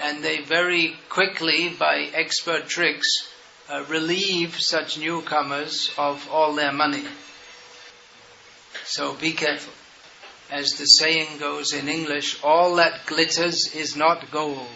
And 0.00 0.24
they 0.24 0.42
very 0.42 0.96
quickly, 1.10 1.68
by 1.68 2.08
expert 2.14 2.68
tricks, 2.68 3.28
uh, 3.72 3.84
relieve 3.88 4.60
such 4.60 4.98
newcomers 4.98 5.90
of 5.96 6.28
all 6.30 6.54
their 6.54 6.72
money. 6.72 7.04
So 8.84 9.14
be 9.14 9.32
careful. 9.32 9.72
As 10.50 10.72
the 10.72 10.84
saying 10.84 11.38
goes 11.38 11.72
in 11.72 11.88
English, 11.88 12.42
all 12.44 12.76
that 12.76 13.06
glitters 13.06 13.74
is 13.74 13.96
not 13.96 14.30
gold. 14.30 14.68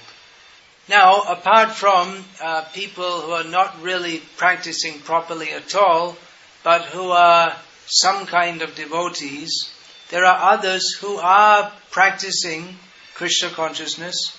Now, 0.88 1.20
apart 1.22 1.72
from 1.72 2.24
uh, 2.42 2.62
people 2.72 3.20
who 3.20 3.32
are 3.32 3.44
not 3.44 3.82
really 3.82 4.22
practicing 4.38 5.00
properly 5.00 5.50
at 5.50 5.74
all, 5.74 6.16
but 6.64 6.82
who 6.86 7.10
are 7.10 7.54
some 7.84 8.24
kind 8.24 8.62
of 8.62 8.76
devotees, 8.76 9.70
there 10.08 10.24
are 10.24 10.54
others 10.54 10.94
who 10.94 11.18
are 11.18 11.70
practicing 11.90 12.78
Krishna 13.14 13.50
consciousness 13.50 14.38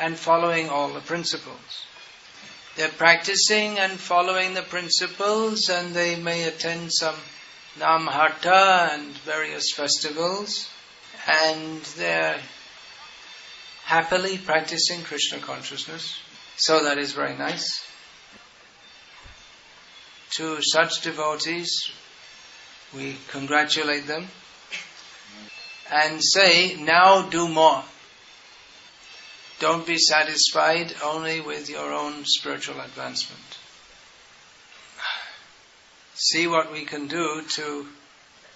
and 0.00 0.16
following 0.18 0.70
all 0.70 0.92
the 0.92 1.00
principles. 1.00 1.85
They're 2.76 2.88
practicing 2.88 3.78
and 3.78 3.98
following 3.98 4.52
the 4.52 4.60
principles, 4.60 5.70
and 5.70 5.94
they 5.94 6.16
may 6.16 6.44
attend 6.44 6.92
some 6.92 7.14
Namhatta 7.78 8.92
and 8.92 9.16
various 9.18 9.72
festivals, 9.72 10.68
and 11.26 11.82
they're 11.96 12.38
happily 13.84 14.36
practicing 14.36 15.02
Krishna 15.02 15.38
consciousness. 15.38 16.18
So 16.56 16.84
that 16.84 16.98
is 16.98 17.12
very 17.12 17.34
nice. 17.34 17.82
To 20.32 20.60
such 20.60 21.00
devotees, 21.00 21.90
we 22.94 23.16
congratulate 23.28 24.06
them 24.06 24.28
and 25.90 26.22
say, 26.22 26.76
now 26.76 27.22
do 27.22 27.48
more. 27.48 27.82
Don't 29.58 29.86
be 29.86 29.98
satisfied 29.98 30.94
only 31.02 31.40
with 31.40 31.70
your 31.70 31.92
own 31.92 32.24
spiritual 32.26 32.78
advancement. 32.80 33.58
See 36.14 36.46
what 36.46 36.72
we 36.72 36.84
can 36.84 37.08
do 37.08 37.42
to 37.42 37.86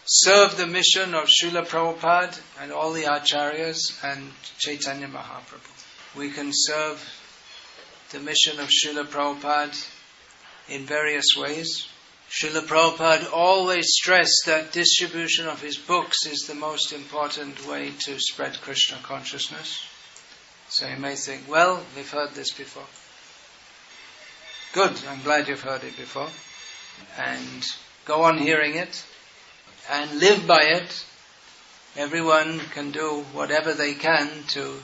serve 0.04 0.56
the 0.56 0.66
mission 0.66 1.14
of 1.14 1.28
Srila 1.28 1.66
Prabhupada 1.66 2.38
and 2.60 2.72
all 2.72 2.92
the 2.92 3.04
acharyas 3.04 3.98
and 4.02 4.30
Chaitanya 4.58 5.08
Mahaprabhu. 5.08 6.16
We 6.16 6.30
can 6.30 6.50
serve 6.52 7.02
the 8.10 8.18
mission 8.18 8.58
of 8.60 8.68
Srila 8.68 9.06
Prabhupada 9.06 9.88
in 10.68 10.84
various 10.84 11.36
ways. 11.36 11.86
Srila 12.30 12.62
Prabhupada 12.66 13.32
always 13.32 13.86
stressed 13.92 14.44
that 14.46 14.72
distribution 14.72 15.46
of 15.46 15.62
his 15.62 15.76
books 15.76 16.26
is 16.26 16.46
the 16.46 16.54
most 16.54 16.92
important 16.92 17.66
way 17.66 17.92
to 18.00 18.18
spread 18.18 18.60
Krishna 18.60 18.98
consciousness. 19.02 19.82
So 20.80 20.88
you 20.88 20.96
may 20.96 21.14
think, 21.14 21.42
well, 21.46 21.84
we've 21.94 22.10
heard 22.10 22.30
this 22.30 22.52
before. 22.52 22.86
Good, 24.72 24.98
I'm 25.10 25.22
glad 25.22 25.46
you've 25.46 25.60
heard 25.60 25.84
it 25.84 25.94
before. 25.98 26.30
And 27.18 27.62
go 28.06 28.22
on 28.22 28.38
hearing 28.38 28.76
it 28.76 29.04
and 29.90 30.18
live 30.18 30.46
by 30.46 30.62
it. 30.62 31.04
Everyone 31.98 32.60
can 32.72 32.92
do 32.92 33.26
whatever 33.34 33.74
they 33.74 33.92
can 33.92 34.26
to 34.54 34.74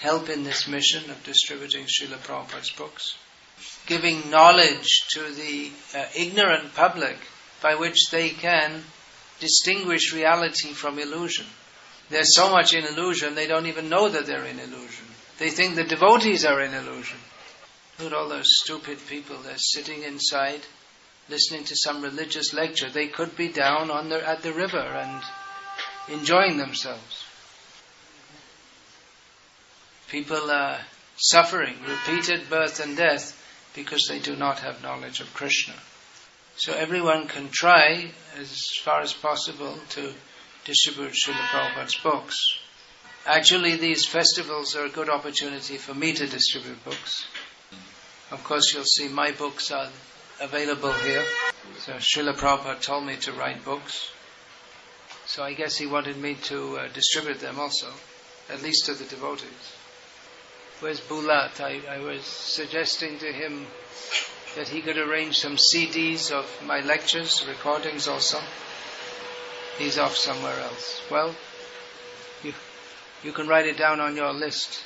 help 0.00 0.28
in 0.28 0.42
this 0.42 0.66
mission 0.66 1.08
of 1.08 1.22
distributing 1.22 1.84
Srila 1.84 2.16
Prabhupada's 2.16 2.72
books. 2.72 3.16
Giving 3.86 4.30
knowledge 4.30 5.06
to 5.10 5.20
the 5.20 5.70
uh, 5.94 6.06
ignorant 6.16 6.74
public 6.74 7.16
by 7.62 7.76
which 7.76 8.10
they 8.10 8.30
can 8.30 8.82
distinguish 9.38 10.12
reality 10.12 10.72
from 10.72 10.98
illusion. 10.98 11.46
There's 12.10 12.34
so 12.34 12.50
much 12.50 12.74
in 12.74 12.84
illusion, 12.84 13.36
they 13.36 13.46
don't 13.46 13.66
even 13.66 13.88
know 13.88 14.08
that 14.08 14.26
they're 14.26 14.44
in 14.44 14.58
illusion. 14.58 15.07
They 15.38 15.50
think 15.50 15.76
the 15.76 15.84
devotees 15.84 16.44
are 16.44 16.60
in 16.60 16.74
illusion. 16.74 17.18
Look 17.98 18.12
at 18.12 18.16
all 18.16 18.28
those 18.28 18.48
stupid 18.48 18.98
people. 19.06 19.38
They're 19.38 19.56
sitting 19.56 20.02
inside, 20.02 20.60
listening 21.28 21.64
to 21.64 21.76
some 21.76 22.02
religious 22.02 22.52
lecture. 22.52 22.90
They 22.90 23.06
could 23.06 23.36
be 23.36 23.48
down 23.48 23.90
on 23.90 24.08
the, 24.08 24.26
at 24.26 24.42
the 24.42 24.52
river 24.52 24.78
and 24.78 25.22
enjoying 26.08 26.58
themselves. 26.58 27.24
People 30.08 30.50
are 30.50 30.78
suffering 31.16 31.76
repeated 31.86 32.48
birth 32.48 32.80
and 32.80 32.96
death 32.96 33.34
because 33.74 34.06
they 34.08 34.18
do 34.18 34.34
not 34.34 34.60
have 34.60 34.82
knowledge 34.82 35.20
of 35.20 35.34
Krishna. 35.34 35.74
So 36.56 36.72
everyone 36.72 37.28
can 37.28 37.50
try, 37.50 38.10
as 38.36 38.60
far 38.82 39.02
as 39.02 39.12
possible, 39.12 39.78
to 39.90 40.12
distribute 40.64 41.12
Srila 41.12 41.46
Prabhupada's 41.50 41.96
books. 41.96 42.58
Actually, 43.26 43.76
these 43.76 44.06
festivals 44.06 44.74
are 44.76 44.86
a 44.86 44.90
good 44.90 45.08
opportunity 45.08 45.76
for 45.76 45.94
me 45.94 46.12
to 46.14 46.26
distribute 46.26 46.82
books. 46.84 47.26
Of 48.30 48.44
course, 48.44 48.72
you'll 48.72 48.84
see 48.84 49.08
my 49.08 49.32
books 49.32 49.70
are 49.70 49.88
available 50.40 50.92
here. 50.92 51.24
So 51.78 51.94
Srila 51.94 52.34
Prabhupada 52.34 52.80
told 52.80 53.04
me 53.04 53.16
to 53.16 53.32
write 53.32 53.64
books. 53.64 54.10
So 55.26 55.42
I 55.42 55.52
guess 55.52 55.76
he 55.76 55.86
wanted 55.86 56.16
me 56.16 56.34
to 56.44 56.78
uh, 56.78 56.88
distribute 56.88 57.40
them 57.40 57.58
also, 57.58 57.88
at 58.48 58.62
least 58.62 58.86
to 58.86 58.94
the 58.94 59.04
devotees. 59.04 59.76
Where's 60.80 61.00
Bulat? 61.00 61.60
I, 61.60 61.80
I 61.90 61.98
was 61.98 62.24
suggesting 62.24 63.18
to 63.18 63.32
him 63.32 63.66
that 64.56 64.68
he 64.68 64.80
could 64.80 64.96
arrange 64.96 65.38
some 65.38 65.56
CDs 65.56 66.30
of 66.30 66.46
my 66.64 66.80
lectures, 66.80 67.44
recordings 67.46 68.08
also. 68.08 68.38
He's 69.76 69.98
off 69.98 70.16
somewhere 70.16 70.58
else. 70.60 71.02
Well, 71.10 71.34
you, 72.42 72.54
you 73.22 73.32
can 73.32 73.48
write 73.48 73.66
it 73.66 73.76
down 73.76 74.00
on 74.00 74.16
your 74.16 74.32
list. 74.32 74.82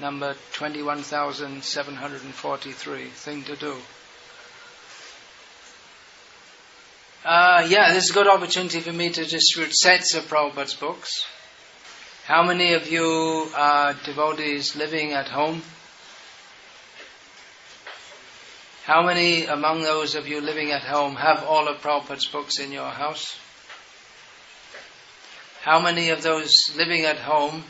Number 0.00 0.34
21,743. 0.52 3.04
Thing 3.06 3.44
to 3.44 3.56
do. 3.56 3.76
Uh, 7.24 7.64
yeah, 7.68 7.92
this 7.92 8.04
is 8.04 8.10
a 8.10 8.14
good 8.14 8.26
opportunity 8.26 8.80
for 8.80 8.92
me 8.92 9.10
to 9.10 9.24
distribute 9.24 9.74
sets 9.74 10.14
of 10.14 10.24
Prabhupada's 10.24 10.74
books. 10.74 11.24
How 12.24 12.42
many 12.42 12.74
of 12.74 12.90
you 12.90 13.48
are 13.54 13.94
devotees 14.04 14.74
living 14.74 15.12
at 15.12 15.28
home? 15.28 15.62
How 18.84 19.04
many 19.04 19.46
among 19.46 19.82
those 19.82 20.16
of 20.16 20.26
you 20.26 20.40
living 20.40 20.72
at 20.72 20.82
home 20.82 21.14
have 21.14 21.44
all 21.44 21.68
of 21.68 21.80
Prabhupada's 21.80 22.26
books 22.26 22.58
in 22.58 22.72
your 22.72 22.90
house? 22.90 23.36
How 25.62 25.80
many 25.80 26.10
of 26.10 26.22
those 26.22 26.52
living 26.76 27.04
at 27.04 27.18
home 27.18 27.64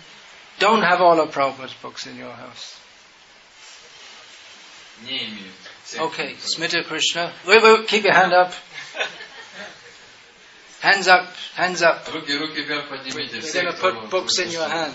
don't 0.59 0.83
have 0.83 1.01
all 1.01 1.21
of 1.21 1.31
Prabhupada's 1.31 1.75
books 1.75 2.07
in 2.07 2.17
your 2.17 2.33
house? 2.33 2.79
Okay, 6.01 6.35
Smita 6.35 6.85
Krishna. 6.85 7.33
Wait, 7.47 7.63
wait, 7.63 7.89
keep 7.89 8.05
your 8.05 8.15
hand 8.15 8.33
up. 8.33 8.53
Hands 10.81 11.07
up, 11.07 11.29
hands 11.55 11.83
up. 11.83 12.07
We're 13.15 13.29
going 13.63 13.67
to 13.75 13.81
put 13.81 14.11
books 14.11 14.39
in 14.39 14.51
your 14.51 14.69
hand. 14.69 14.95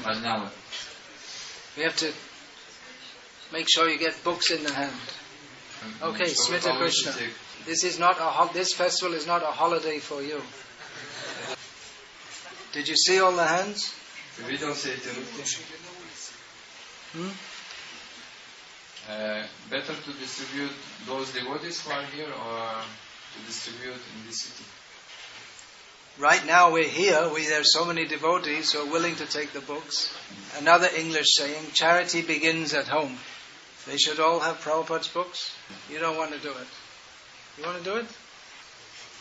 We 1.78 1.84
have 1.84 1.96
to 1.98 2.12
make 3.54 3.68
sure 3.70 3.88
you 3.90 3.98
get 4.00 4.22
books 4.24 4.50
in 4.52 4.64
the 4.64 4.74
hand. 4.74 4.92
Okay, 6.02 6.24
Smita 6.34 6.78
Krishna. 6.80 7.12
This 7.66 7.84
is 7.84 8.00
not 8.00 8.18
a 8.18 8.24
ho- 8.24 8.50
this 8.54 8.74
festival 8.74 9.14
is 9.14 9.28
not 9.28 9.44
a 9.44 9.48
holiday 9.48 10.00
for 10.00 10.22
you. 10.22 10.42
Did 12.73 12.88
you 12.88 12.97
see 12.97 13.21
all 13.21 13.33
the 13.33 13.45
hands? 13.45 13.92
Ты 14.37 14.42
видел 14.45 14.75
все 14.75 14.95
эти 14.95 15.09
руки? 15.09 15.45
Hmm? 17.12 17.31
Uh, 19.09 19.47
better 19.68 19.95
to 19.95 20.12
distribute 20.14 20.73
those 21.07 21.33
devotees 21.33 21.83
who 21.83 21.90
are 21.90 22.05
here 22.05 22.33
or 22.33 22.83
to 23.35 23.47
distribute 23.47 24.01
in 24.14 24.27
the 24.27 24.33
city? 24.33 24.64
Right 26.18 26.47
now 26.47 26.73
we're 26.73 26.88
here. 26.88 27.29
We 27.35 27.47
there 27.47 27.61
are 27.61 27.64
so 27.64 27.85
many 27.85 28.07
devotees 28.07 28.73
who 28.73 28.81
are 28.81 28.90
willing 28.90 29.16
to 29.16 29.27
take 29.27 29.53
the 29.53 29.61
books. 29.61 30.14
Another 30.59 30.88
English 30.97 31.35
saying: 31.35 31.73
"Charity 31.73 32.23
begins 32.23 32.75
at 32.75 32.87
home." 32.87 33.18
They 33.87 33.97
should 33.97 34.21
all 34.21 34.40
have 34.40 34.61
Prabhupada's 34.61 35.09
books. 35.09 35.51
You 35.90 35.99
don't 35.99 36.16
want 36.16 36.33
to 36.33 36.38
do 36.38 36.51
it. 36.51 36.68
You 37.59 37.64
want 37.64 37.79
to 37.79 37.85
do 37.85 37.97
it? 37.97 38.07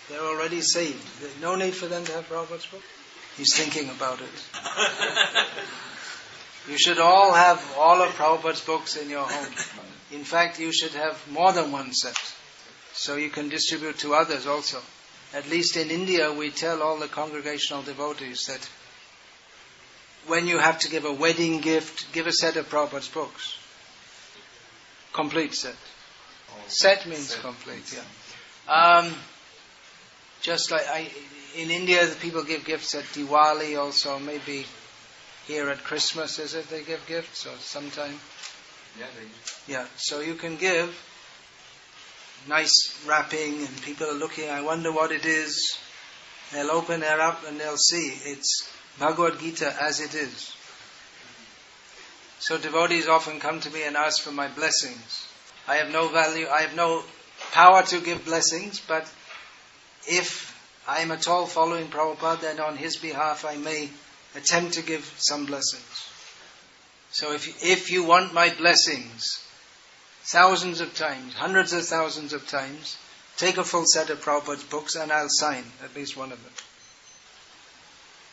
They're 0.09 0.21
already 0.21 0.61
saved. 0.61 1.19
There's 1.19 1.39
no 1.41 1.55
need 1.55 1.73
for 1.73 1.87
them 1.87 2.05
to 2.05 2.11
have 2.13 2.29
Prabhupada's 2.29 2.67
book. 2.67 2.83
He's 3.36 3.54
thinking 3.54 3.90
about 3.90 4.20
it. 4.20 5.46
You 6.68 6.78
should 6.78 6.98
all 6.98 7.32
have 7.32 7.62
all 7.78 8.02
of 8.02 8.10
Prabhupada's 8.14 8.60
books 8.60 8.96
in 8.96 9.08
your 9.08 9.24
home. 9.24 9.54
In 10.10 10.24
fact, 10.24 10.58
you 10.58 10.72
should 10.72 10.92
have 10.92 11.20
more 11.30 11.52
than 11.52 11.70
one 11.70 11.92
set. 11.92 12.16
So 12.92 13.16
you 13.16 13.30
can 13.30 13.48
distribute 13.48 13.98
to 13.98 14.14
others 14.14 14.46
also. 14.46 14.80
At 15.32 15.48
least 15.48 15.76
in 15.76 15.90
India, 15.90 16.32
we 16.32 16.50
tell 16.50 16.82
all 16.82 16.98
the 16.98 17.08
congregational 17.08 17.82
devotees 17.82 18.46
that 18.46 18.68
when 20.26 20.48
you 20.48 20.58
have 20.58 20.80
to 20.80 20.88
give 20.90 21.04
a 21.04 21.12
wedding 21.12 21.60
gift, 21.60 22.12
give 22.12 22.26
a 22.26 22.32
set 22.32 22.56
of 22.56 22.68
Prabhupada's 22.68 23.08
books. 23.08 23.58
Complete 25.12 25.54
set. 25.54 25.76
Set 26.68 27.06
means 27.06 27.34
complete, 27.36 27.94
yeah. 27.94 28.72
Um, 28.72 29.14
just 30.40 30.70
like 30.72 30.86
I, 30.88 31.08
in 31.56 31.70
India, 31.70 32.06
the 32.06 32.14
people 32.16 32.44
give 32.44 32.64
gifts 32.64 32.94
at 32.94 33.04
Diwali 33.04 33.78
also, 33.78 34.18
maybe 34.18 34.66
here 35.46 35.70
at 35.70 35.82
Christmas, 35.84 36.38
is 36.38 36.54
it 36.54 36.68
they 36.68 36.82
give 36.82 37.06
gifts, 37.06 37.46
or 37.46 37.56
sometime? 37.58 38.18
Yeah, 38.98 39.06
they 39.18 39.72
Yeah, 39.72 39.86
so 39.96 40.20
you 40.20 40.34
can 40.34 40.56
give 40.56 40.94
nice 42.48 43.02
wrapping, 43.06 43.58
and 43.58 43.82
people 43.82 44.06
are 44.06 44.14
looking, 44.14 44.50
I 44.50 44.62
wonder 44.62 44.92
what 44.92 45.12
it 45.12 45.24
is. 45.24 45.78
They'll 46.52 46.70
open 46.70 47.02
it 47.02 47.20
up 47.20 47.44
and 47.46 47.58
they'll 47.58 47.76
see 47.76 48.12
it's 48.22 48.70
Bhagavad 48.98 49.40
Gita 49.40 49.74
as 49.82 50.00
it 50.00 50.14
is. 50.14 50.54
So 52.38 52.56
devotees 52.56 53.08
often 53.08 53.40
come 53.40 53.60
to 53.60 53.70
me 53.70 53.82
and 53.84 53.96
ask 53.96 54.22
for 54.22 54.30
my 54.30 54.46
blessings. 54.46 55.26
I 55.66 55.76
have 55.76 55.90
no 55.90 56.08
value, 56.08 56.46
I 56.48 56.62
have 56.62 56.76
no 56.76 57.02
power 57.50 57.82
to 57.82 58.00
give 58.00 58.24
blessings, 58.24 58.78
but 58.78 59.10
if 60.06 60.55
I 60.86 61.00
am 61.00 61.10
at 61.10 61.26
all 61.26 61.46
following 61.46 61.88
Prabhupada, 61.88 62.40
then 62.40 62.60
on 62.60 62.76
his 62.76 62.96
behalf 62.96 63.44
I 63.44 63.56
may 63.56 63.90
attempt 64.34 64.74
to 64.74 64.82
give 64.82 65.12
some 65.18 65.46
blessings. 65.46 66.08
So 67.10 67.32
if, 67.32 67.64
if 67.64 67.90
you 67.90 68.04
want 68.04 68.34
my 68.34 68.50
blessings, 68.50 69.42
thousands 70.24 70.80
of 70.80 70.94
times, 70.94 71.34
hundreds 71.34 71.72
of 71.72 71.84
thousands 71.84 72.32
of 72.32 72.46
times, 72.48 72.96
take 73.36 73.56
a 73.56 73.64
full 73.64 73.84
set 73.86 74.10
of 74.10 74.22
Prabhupada's 74.22 74.64
books 74.64 74.94
and 74.96 75.10
I'll 75.10 75.28
sign 75.28 75.64
at 75.82 75.94
least 75.96 76.16
one 76.16 76.32
of 76.32 76.42
them. 76.42 76.52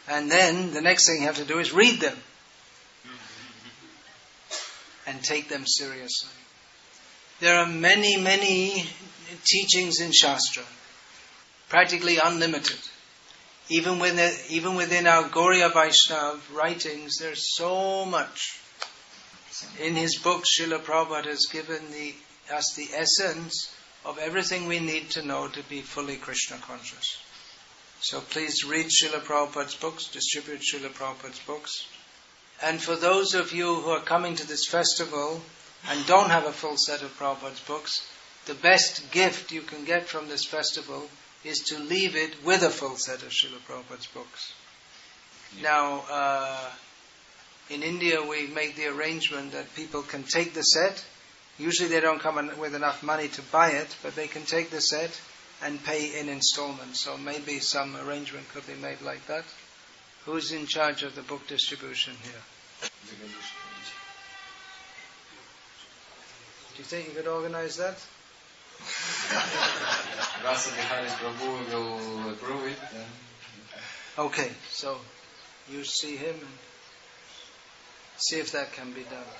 And 0.07 0.29
then 0.29 0.73
the 0.73 0.81
next 0.81 1.07
thing 1.07 1.21
you 1.21 1.27
have 1.27 1.37
to 1.37 1.45
do 1.45 1.59
is 1.59 1.73
read 1.73 2.01
them 2.01 2.17
and 5.07 5.23
take 5.23 5.49
them 5.49 5.65
seriously. 5.65 6.29
There 7.39 7.57
are 7.57 7.67
many, 7.67 8.17
many 8.17 8.85
teachings 9.45 9.99
in 9.99 10.11
Shastra, 10.11 10.63
practically 11.73 12.19
unlimited. 12.23 12.77
Even 13.67 13.97
within, 13.97 14.31
even 14.47 14.75
within 14.75 15.07
our 15.07 15.23
Gaudiya 15.23 15.71
Vaishnav 15.71 16.39
writings, 16.53 17.17
there's 17.17 17.55
so 17.55 18.05
much. 18.05 18.59
In 19.79 19.95
his 19.95 20.17
book, 20.17 20.43
Srila 20.43 20.81
Prabhupada 20.83 21.25
has 21.25 21.47
given 21.51 21.81
the, 21.91 22.13
us 22.53 22.75
the 22.75 22.89
essence 22.95 23.73
of 24.05 24.19
everything 24.19 24.67
we 24.67 24.79
need 24.79 25.09
to 25.11 25.25
know 25.25 25.47
to 25.47 25.63
be 25.63 25.81
fully 25.81 26.15
Krishna 26.15 26.57
conscious. 26.57 27.17
So 28.01 28.21
please 28.21 28.63
read 28.63 28.91
Srila 28.91 29.21
Prabhupada's 29.21 29.73
books, 29.73 30.05
distribute 30.09 30.61
Srila 30.61 30.91
Prabhupada's 30.91 31.39
books. 31.39 31.87
And 32.61 32.79
for 32.79 32.95
those 32.95 33.33
of 33.33 33.51
you 33.51 33.81
who 33.81 33.89
are 33.89 33.99
coming 33.99 34.35
to 34.35 34.47
this 34.47 34.67
festival 34.67 35.41
and 35.89 36.05
don't 36.05 36.29
have 36.29 36.45
a 36.45 36.51
full 36.51 36.77
set 36.77 37.01
of 37.01 37.17
Prabhupada's 37.17 37.61
books, 37.61 38.07
the 38.45 38.53
best 38.53 39.09
gift 39.09 39.51
you 39.51 39.61
can 39.61 39.85
get 39.85 40.07
from 40.07 40.27
this 40.27 40.45
festival 40.45 41.09
is 41.43 41.59
to 41.59 41.79
leave 41.79 42.15
it 42.15 42.43
with 42.43 42.63
a 42.63 42.69
full 42.69 42.95
set 42.95 43.21
of 43.23 43.29
Srila 43.29 43.59
Prabhupada's 43.67 44.07
books. 44.07 44.53
Now, 45.61 46.03
uh, 46.09 46.69
in 47.69 47.83
India, 47.83 48.21
we 48.21 48.47
make 48.47 48.75
the 48.75 48.87
arrangement 48.87 49.51
that 49.51 49.73
people 49.75 50.01
can 50.01 50.23
take 50.23 50.53
the 50.53 50.63
set. 50.63 51.03
Usually, 51.59 51.89
they 51.89 51.99
don't 51.99 52.19
come 52.19 52.37
in 52.37 52.57
with 52.57 52.75
enough 52.75 53.03
money 53.03 53.27
to 53.29 53.41
buy 53.43 53.71
it, 53.71 53.95
but 54.01 54.15
they 54.15 54.27
can 54.27 54.43
take 54.43 54.69
the 54.69 54.81
set 54.81 55.19
and 55.63 55.83
pay 55.83 56.19
in 56.19 56.29
installments. 56.29 57.01
So 57.01 57.17
maybe 57.17 57.59
some 57.59 57.95
arrangement 57.97 58.49
could 58.53 58.65
be 58.67 58.75
made 58.75 59.01
like 59.01 59.25
that. 59.27 59.45
Who's 60.25 60.51
in 60.51 60.65
charge 60.65 61.03
of 61.03 61.15
the 61.15 61.21
book 61.21 61.47
distribution 61.47 62.13
here? 62.23 62.41
Do 66.73 66.79
you 66.79 66.83
think 66.83 67.07
you 67.09 67.13
could 67.13 67.27
organize 67.27 67.77
that? 67.77 67.97
Rasa 70.43 70.71
Bihari 70.75 71.07
Prabhu 71.07 71.71
will 71.71 72.29
approve 72.31 72.67
it. 72.67 72.77
Okay, 74.17 74.51
so 74.69 74.97
you 75.71 75.83
see 75.83 76.15
him 76.17 76.35
and 76.35 76.57
see 78.17 78.39
if 78.39 78.51
that 78.51 78.73
can 78.73 78.91
be 78.91 79.03
done. 79.03 79.31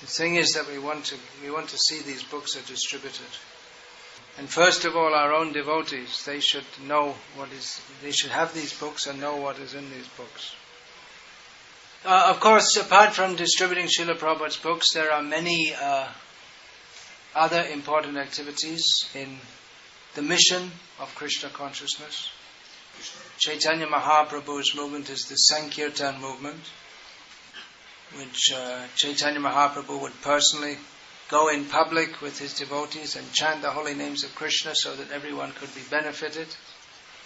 The 0.00 0.06
thing 0.06 0.36
is 0.36 0.54
that 0.54 0.68
we 0.68 0.78
want 0.78 1.04
to 1.06 1.16
we 1.42 1.50
want 1.50 1.68
to 1.68 1.78
see 1.78 2.00
these 2.00 2.22
books 2.22 2.56
are 2.56 2.66
distributed. 2.66 3.30
And 4.38 4.48
first 4.48 4.84
of 4.84 4.96
all, 4.96 5.14
our 5.14 5.32
own 5.32 5.52
devotees, 5.52 6.24
they 6.24 6.40
should 6.40 6.64
know 6.86 7.14
what 7.36 7.52
is, 7.52 7.80
they 8.02 8.12
should 8.12 8.30
have 8.30 8.54
these 8.54 8.72
books 8.72 9.06
and 9.06 9.20
know 9.20 9.36
what 9.36 9.58
is 9.58 9.74
in 9.74 9.90
these 9.90 10.08
books. 10.16 10.54
Uh, 12.04 12.28
of 12.30 12.40
course, 12.40 12.76
apart 12.76 13.12
from 13.12 13.36
distributing 13.36 13.86
Srila 13.86 14.16
Prabhupada's 14.16 14.56
books, 14.56 14.94
there 14.94 15.12
are 15.12 15.22
many 15.22 15.74
uh, 15.74 16.08
other 17.34 17.64
important 17.72 18.16
activities 18.16 18.86
in 19.14 19.38
the 20.14 20.22
mission 20.22 20.70
of 20.98 21.14
Krishna 21.14 21.48
consciousness. 21.50 22.30
Chaitanya 23.38 23.86
Mahaprabhu's 23.86 24.74
movement 24.74 25.08
is 25.08 25.24
the 25.24 25.36
Sankirtan 25.36 26.20
movement, 26.20 26.60
which 28.16 28.52
uh, 28.52 28.86
Chaitanya 28.96 29.40
Mahaprabhu 29.40 30.00
would 30.00 30.20
personally 30.22 30.76
go 31.30 31.48
in 31.48 31.64
public 31.64 32.20
with 32.20 32.38
his 32.38 32.54
devotees 32.54 33.14
and 33.14 33.32
chant 33.32 33.62
the 33.62 33.70
holy 33.70 33.94
names 33.94 34.24
of 34.24 34.34
Krishna 34.34 34.74
so 34.74 34.94
that 34.96 35.12
everyone 35.12 35.52
could 35.52 35.72
be 35.74 35.82
benefited. 35.88 36.48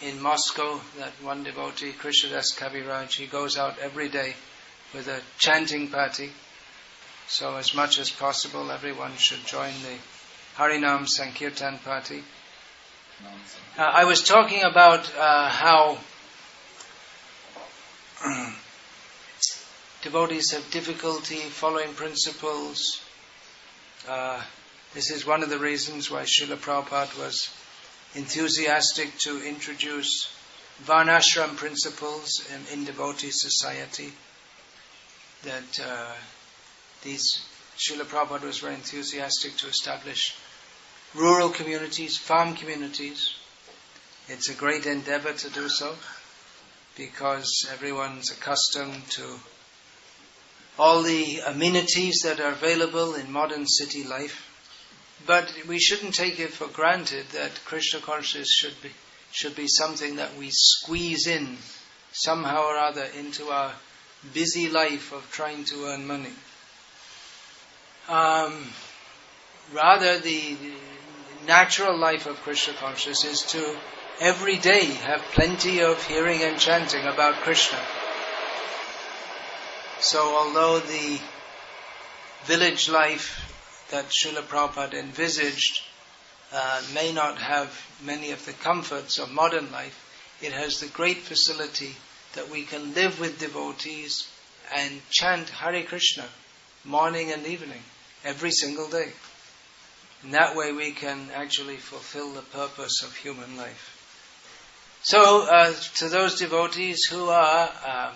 In 0.02 0.20
Moscow, 0.20 0.80
that 0.98 1.12
one 1.22 1.42
devotee, 1.42 1.92
Krishnadas 1.92 2.54
Kaviraj, 2.54 3.12
he 3.12 3.26
goes 3.26 3.56
out 3.56 3.78
every 3.78 4.10
day 4.10 4.34
with 4.92 5.08
a 5.08 5.22
chanting 5.38 5.88
party. 5.88 6.30
So 7.26 7.56
as 7.56 7.74
much 7.74 7.98
as 7.98 8.10
possible, 8.10 8.70
everyone 8.70 9.16
should 9.16 9.44
join 9.46 9.72
the 9.82 9.96
Harinam 10.56 11.08
Sankirtan 11.08 11.78
party. 11.78 12.22
Uh, 13.78 13.82
I 13.82 14.04
was 14.04 14.22
talking 14.22 14.62
about 14.62 15.10
uh, 15.16 15.48
how 15.48 15.98
devotees 20.02 20.50
have 20.52 20.70
difficulty 20.70 21.36
following 21.36 21.94
principles. 21.94 23.00
Uh, 24.06 24.42
this 24.92 25.10
is 25.10 25.26
one 25.26 25.42
of 25.42 25.50
the 25.50 25.58
reasons 25.58 26.10
why 26.10 26.22
Srila 26.22 26.56
Prabhupada 26.56 27.18
was 27.18 27.48
enthusiastic 28.14 29.16
to 29.18 29.42
introduce 29.42 30.28
Varnashram 30.84 31.56
principles 31.56 32.46
in, 32.52 32.78
in 32.78 32.84
devotee 32.84 33.30
society. 33.30 34.12
That 35.42 35.80
uh, 35.80 36.12
these 37.04 37.44
Srila 37.76 38.04
Prabhupada 38.04 38.42
was 38.42 38.58
very 38.58 38.74
enthusiastic 38.74 39.56
to 39.58 39.68
establish 39.68 40.34
rural 41.14 41.50
communities, 41.50 42.16
farm 42.16 42.54
communities. 42.54 43.34
It's 44.28 44.48
a 44.48 44.54
great 44.54 44.86
endeavor 44.86 45.32
to 45.32 45.50
do 45.50 45.68
so 45.68 45.94
because 46.96 47.68
everyone's 47.72 48.30
accustomed 48.30 49.08
to 49.10 49.38
all 50.78 51.02
the 51.02 51.40
amenities 51.46 52.22
that 52.24 52.40
are 52.40 52.52
available 52.52 53.14
in 53.14 53.30
modern 53.30 53.66
city 53.66 54.04
life. 54.04 54.50
But 55.26 55.52
we 55.68 55.78
shouldn't 55.78 56.14
take 56.14 56.40
it 56.40 56.52
for 56.52 56.66
granted 56.66 57.26
that 57.32 57.64
Krishna 57.64 58.00
consciousness 58.00 58.52
should 58.52 58.80
be 58.82 58.90
should 59.30 59.56
be 59.56 59.66
something 59.66 60.16
that 60.16 60.36
we 60.36 60.48
squeeze 60.52 61.26
in 61.26 61.58
somehow 62.12 62.62
or 62.62 62.76
other 62.76 63.04
into 63.18 63.48
our 63.48 63.72
busy 64.32 64.68
life 64.68 65.12
of 65.12 65.28
trying 65.32 65.64
to 65.64 65.86
earn 65.86 66.06
money. 66.06 66.32
Um, 68.08 68.66
rather, 69.72 70.18
the 70.18 70.56
natural 71.46 71.96
life 71.96 72.26
of 72.26 72.36
Krishna 72.42 72.74
consciousness 72.74 73.24
is 73.24 73.42
to 73.52 73.76
every 74.20 74.58
day 74.58 74.84
have 74.84 75.22
plenty 75.32 75.80
of 75.80 76.02
hearing 76.06 76.42
and 76.42 76.58
chanting 76.58 77.06
about 77.06 77.36
Krishna. 77.36 77.78
So, 80.00 80.36
although 80.36 80.80
the 80.80 81.18
village 82.44 82.90
life 82.90 83.40
that 83.90 84.10
Srila 84.10 84.42
Prabhupada 84.42 84.94
envisaged 84.94 85.82
uh, 86.52 86.82
may 86.94 87.10
not 87.10 87.38
have 87.38 87.70
many 88.02 88.32
of 88.32 88.44
the 88.44 88.52
comforts 88.52 89.18
of 89.18 89.30
modern 89.30 89.72
life, 89.72 90.38
it 90.42 90.52
has 90.52 90.78
the 90.78 90.88
great 90.88 91.18
facility 91.18 91.96
that 92.34 92.50
we 92.50 92.64
can 92.64 92.92
live 92.92 93.18
with 93.18 93.40
devotees 93.40 94.28
and 94.74 95.00
chant 95.10 95.48
Hare 95.48 95.82
Krishna 95.84 96.24
morning 96.84 97.32
and 97.32 97.46
evening, 97.46 97.82
every 98.24 98.50
single 98.50 98.88
day. 98.88 99.12
In 100.22 100.30
that 100.30 100.56
way, 100.56 100.72
we 100.72 100.92
can 100.92 101.28
actually 101.34 101.76
fulfill 101.76 102.32
the 102.32 102.42
purpose 102.42 103.02
of 103.02 103.14
human 103.16 103.56
life. 103.56 103.90
So, 105.02 105.42
uh, 105.42 105.74
to 105.96 106.08
those 106.08 106.38
devotees 106.38 107.04
who 107.10 107.28
are 107.28 107.70
um, 107.86 108.14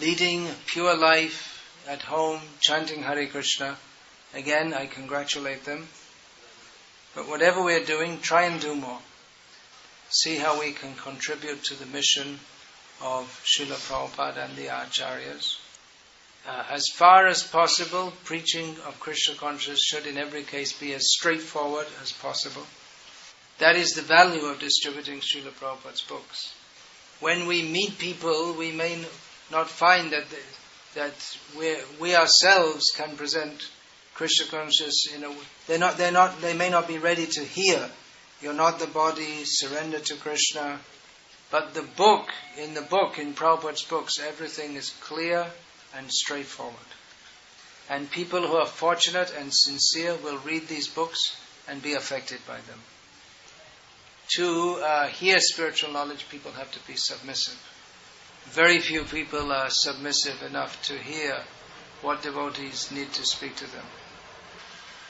leading 0.00 0.46
pure 0.66 0.96
life 0.96 1.50
at 1.88 2.02
home, 2.02 2.40
chanting 2.60 3.02
Hare 3.02 3.26
Krishna, 3.26 3.76
again, 4.32 4.72
I 4.72 4.86
congratulate 4.86 5.64
them. 5.64 5.88
But 7.16 7.28
whatever 7.28 7.62
we're 7.62 7.84
doing, 7.84 8.20
try 8.20 8.44
and 8.44 8.60
do 8.60 8.76
more. 8.76 9.00
See 10.08 10.36
how 10.36 10.60
we 10.60 10.70
can 10.70 10.94
contribute 10.94 11.64
to 11.64 11.74
the 11.74 11.86
mission 11.86 12.38
of 13.02 13.26
Srila 13.44 13.78
Prabhupada 13.88 14.44
and 14.44 14.56
the 14.56 14.66
Acharyas. 14.66 15.58
Uh, 16.46 16.62
as 16.70 16.88
far 16.88 17.26
as 17.26 17.42
possible, 17.42 18.12
preaching 18.24 18.76
of 18.86 19.00
Krishna 19.00 19.34
consciousness 19.34 19.80
should 19.82 20.06
in 20.06 20.18
every 20.18 20.42
case 20.42 20.74
be 20.74 20.92
as 20.92 21.10
straightforward 21.10 21.86
as 22.02 22.12
possible. 22.12 22.66
That 23.60 23.76
is 23.76 23.92
the 23.92 24.02
value 24.02 24.44
of 24.44 24.58
distributing 24.58 25.20
Srila 25.20 25.52
Prabhupada's 25.52 26.02
books. 26.02 26.52
When 27.20 27.46
we 27.46 27.62
meet 27.62 27.98
people, 27.98 28.52
we 28.52 28.72
may 28.72 29.02
not 29.50 29.70
find 29.70 30.10
that, 30.12 30.26
that 30.94 31.14
we 31.56 31.76
we 31.98 32.14
ourselves 32.14 32.90
can 32.94 33.16
present 33.16 33.66
Krishna 34.14 34.46
consciousness 34.46 35.14
in 35.14 35.24
a 35.24 35.34
they're 35.66 35.78
not 35.78 35.96
they're 35.96 36.12
not 36.12 36.42
they 36.42 36.52
may 36.52 36.68
not 36.68 36.86
be 36.86 36.98
ready 36.98 37.26
to 37.26 37.40
hear. 37.40 37.88
You're 38.42 38.52
not 38.52 38.80
the 38.80 38.86
body, 38.86 39.44
surrender 39.44 40.00
to 40.00 40.16
Krishna. 40.16 40.80
But 41.50 41.72
the 41.72 41.82
book, 41.96 42.28
in 42.58 42.74
the 42.74 42.82
book, 42.82 43.18
in 43.18 43.32
Prabhupada's 43.32 43.84
books, 43.84 44.18
everything 44.18 44.74
is 44.74 44.90
clear 45.00 45.46
and 45.96 46.10
straightforward. 46.10 46.74
And 47.88 48.10
people 48.10 48.46
who 48.46 48.56
are 48.56 48.66
fortunate 48.66 49.34
and 49.38 49.52
sincere 49.52 50.16
will 50.16 50.38
read 50.38 50.68
these 50.68 50.88
books 50.88 51.36
and 51.68 51.82
be 51.82 51.94
affected 51.94 52.40
by 52.46 52.56
them. 52.56 52.80
To 54.36 54.76
uh, 54.76 55.06
hear 55.08 55.38
spiritual 55.40 55.92
knowledge, 55.92 56.28
people 56.28 56.52
have 56.52 56.70
to 56.72 56.86
be 56.86 56.96
submissive. 56.96 57.60
Very 58.46 58.78
few 58.78 59.04
people 59.04 59.52
are 59.52 59.70
submissive 59.70 60.42
enough 60.42 60.82
to 60.84 60.98
hear 60.98 61.42
what 62.02 62.22
devotees 62.22 62.90
need 62.90 63.12
to 63.14 63.24
speak 63.24 63.56
to 63.56 63.66
them. 63.66 63.84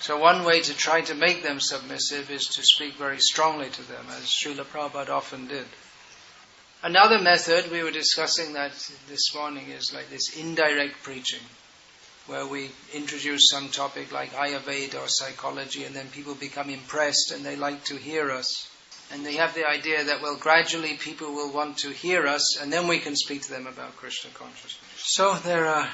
So 0.01 0.19
one 0.19 0.45
way 0.45 0.61
to 0.61 0.75
try 0.75 1.01
to 1.03 1.15
make 1.15 1.43
them 1.43 1.61
submissive 1.61 2.31
is 2.31 2.47
to 2.47 2.63
speak 2.63 2.95
very 2.95 3.19
strongly 3.19 3.71
to 3.71 3.83
them, 3.83 4.05
as 4.11 4.25
Srila 4.27 4.65
Prabhupada 4.65 5.11
often 5.11 5.47
did. 5.47 5.67
Another 6.85 7.19
method 7.19 7.71
we 7.71 7.83
were 7.83 7.91
discussing 7.91 8.53
that 8.53 8.73
this 9.09 9.35
morning 9.35 9.71
is 9.71 9.95
like 9.95 10.11
this 10.11 10.37
indirect 10.37 11.03
preaching, 11.03 11.41
where 12.27 12.47
we 12.47 12.73
introduce 12.93 13.49
some 13.49 13.71
topic 13.71 14.13
like 14.13 14.35
Ayurveda 14.35 14.97
or 14.97 15.09
psychology, 15.09 15.85
and 15.85 15.97
then 15.97 16.09
people 16.09 16.35
become 16.35 16.69
impressed 16.69 17.33
and 17.33 17.43
they 17.43 17.57
like 17.57 17.85
to 17.85 17.97
hear 17.97 18.31
us. 18.31 18.69
And 19.11 19.25
they 19.25 19.37
have 19.37 19.55
the 19.55 19.67
idea 19.67 20.05
that, 20.05 20.21
well, 20.21 20.37
gradually 20.37 20.99
people 20.99 21.33
will 21.33 21.51
want 21.51 21.79
to 21.79 21.89
hear 21.89 22.27
us, 22.27 22.59
and 22.61 22.71
then 22.71 22.87
we 22.87 22.99
can 22.99 23.17
speak 23.17 23.41
to 23.45 23.51
them 23.51 23.67
about 23.67 23.97
Krishna 23.97 24.31
consciousness. 24.35 24.85
So 24.99 25.37
there 25.37 25.67
are 25.67 25.89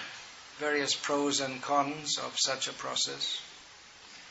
various 0.59 0.97
pros 0.97 1.39
and 1.39 1.63
cons 1.63 2.19
of 2.19 2.35
such 2.37 2.67
a 2.67 2.73
process 2.73 3.41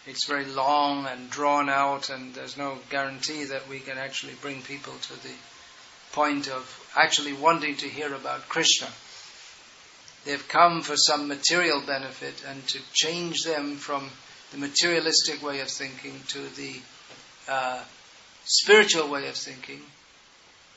it's 0.06 0.26
very 0.26 0.46
long 0.46 1.06
and 1.06 1.30
drawn 1.30 1.70
out, 1.70 2.10
and 2.10 2.34
there's 2.34 2.58
no 2.58 2.80
guarantee 2.90 3.46
that 3.46 3.70
we 3.70 3.80
can 3.80 3.98
actually 3.98 4.34
bring 4.42 4.62
people 4.62 4.94
to 4.94 5.24
the 5.24 5.34
point 6.12 6.48
of 6.48 6.92
actually 6.96 7.34
wanting 7.34 7.76
to 7.78 7.88
hear 7.88 8.14
about 8.14 8.50
Krishna. 8.50 8.88
They've 10.26 10.48
come 10.48 10.82
for 10.82 10.96
some 10.98 11.28
material 11.28 11.82
benefit, 11.86 12.44
and 12.48 12.66
to 12.68 12.80
change 12.94 13.44
them 13.44 13.78
from 13.78 14.10
the 14.52 14.58
materialistic 14.58 15.42
way 15.42 15.62
of 15.62 15.70
thinking 15.70 16.20
to 16.30 16.40
the 16.56 16.76
uh, 17.48 17.84
spiritual 18.46 19.10
way 19.10 19.28
of 19.28 19.36
thinking 19.36 19.82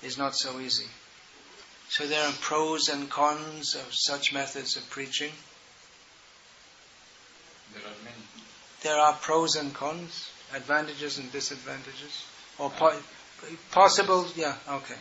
is 0.03 0.19
not 0.19 0.35
so 0.37 0.61
easy. 0.61 0.87
So 1.89 2.07
there 2.07 2.27
are 2.27 2.33
pros 2.41 2.89
and 2.89 3.11
cons 3.11 3.75
of 3.75 3.89
such 3.91 4.33
methods 4.33 4.77
of 4.77 4.89
preaching. 4.91 5.33
There 7.75 7.83
are 7.83 8.05
many 8.05 8.23
there 8.83 8.99
are 8.99 9.13
pros 9.15 9.55
and 9.55 9.73
cons, 9.73 10.29
advantages 10.55 11.19
and 11.19 11.31
disadvantages, 11.31 12.25
or 12.59 12.71
po- 12.71 12.99
possible, 13.71 14.27
yeah, 14.35 14.57
okay. 14.69 14.97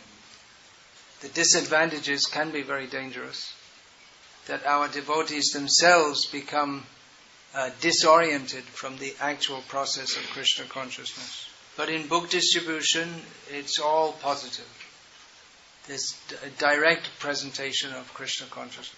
The 1.21 1.29
disadvantages 1.29 2.25
can 2.25 2.51
be 2.51 2.63
very 2.63 2.87
dangerous. 2.87 3.53
That 4.47 4.65
our 4.65 4.87
devotees 4.87 5.51
themselves 5.53 6.25
become 6.25 6.85
uh, 7.53 7.69
disoriented 7.79 8.63
from 8.63 8.97
the 8.97 9.13
actual 9.19 9.61
process 9.67 10.17
of 10.17 10.23
Krishna 10.31 10.65
consciousness. 10.65 11.47
But 11.77 11.89
in 11.89 12.07
book 12.07 12.29
distribution, 12.29 13.09
it's 13.49 13.79
all 13.79 14.13
positive. 14.13 14.67
There's 15.87 16.17
a 16.43 16.49
direct 16.59 17.09
presentation 17.19 17.93
of 17.93 18.13
Krishna 18.13 18.47
consciousness. 18.47 18.95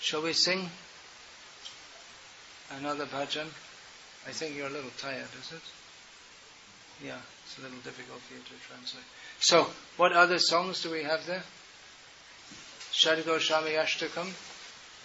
Shall 0.00 0.22
we 0.22 0.32
sing 0.32 0.70
another 2.78 3.06
bhajan? 3.06 3.46
I 4.26 4.30
think 4.30 4.56
you're 4.56 4.66
a 4.66 4.70
little 4.70 4.90
tired, 4.98 5.28
is 5.40 5.52
it? 5.52 7.06
Yeah, 7.06 7.18
it's 7.46 7.58
a 7.58 7.62
little 7.62 7.78
difficult 7.78 8.20
for 8.22 8.34
you 8.34 8.40
to 8.40 8.66
translate. 8.66 9.04
So, 9.38 9.68
what 9.96 10.12
other 10.12 10.40
songs 10.40 10.82
do 10.82 10.90
we 10.90 11.04
have 11.04 11.24
there? 11.26 11.44
Shad 12.90 13.24
Goswami 13.24 13.70
Ashtakam? 13.72 14.32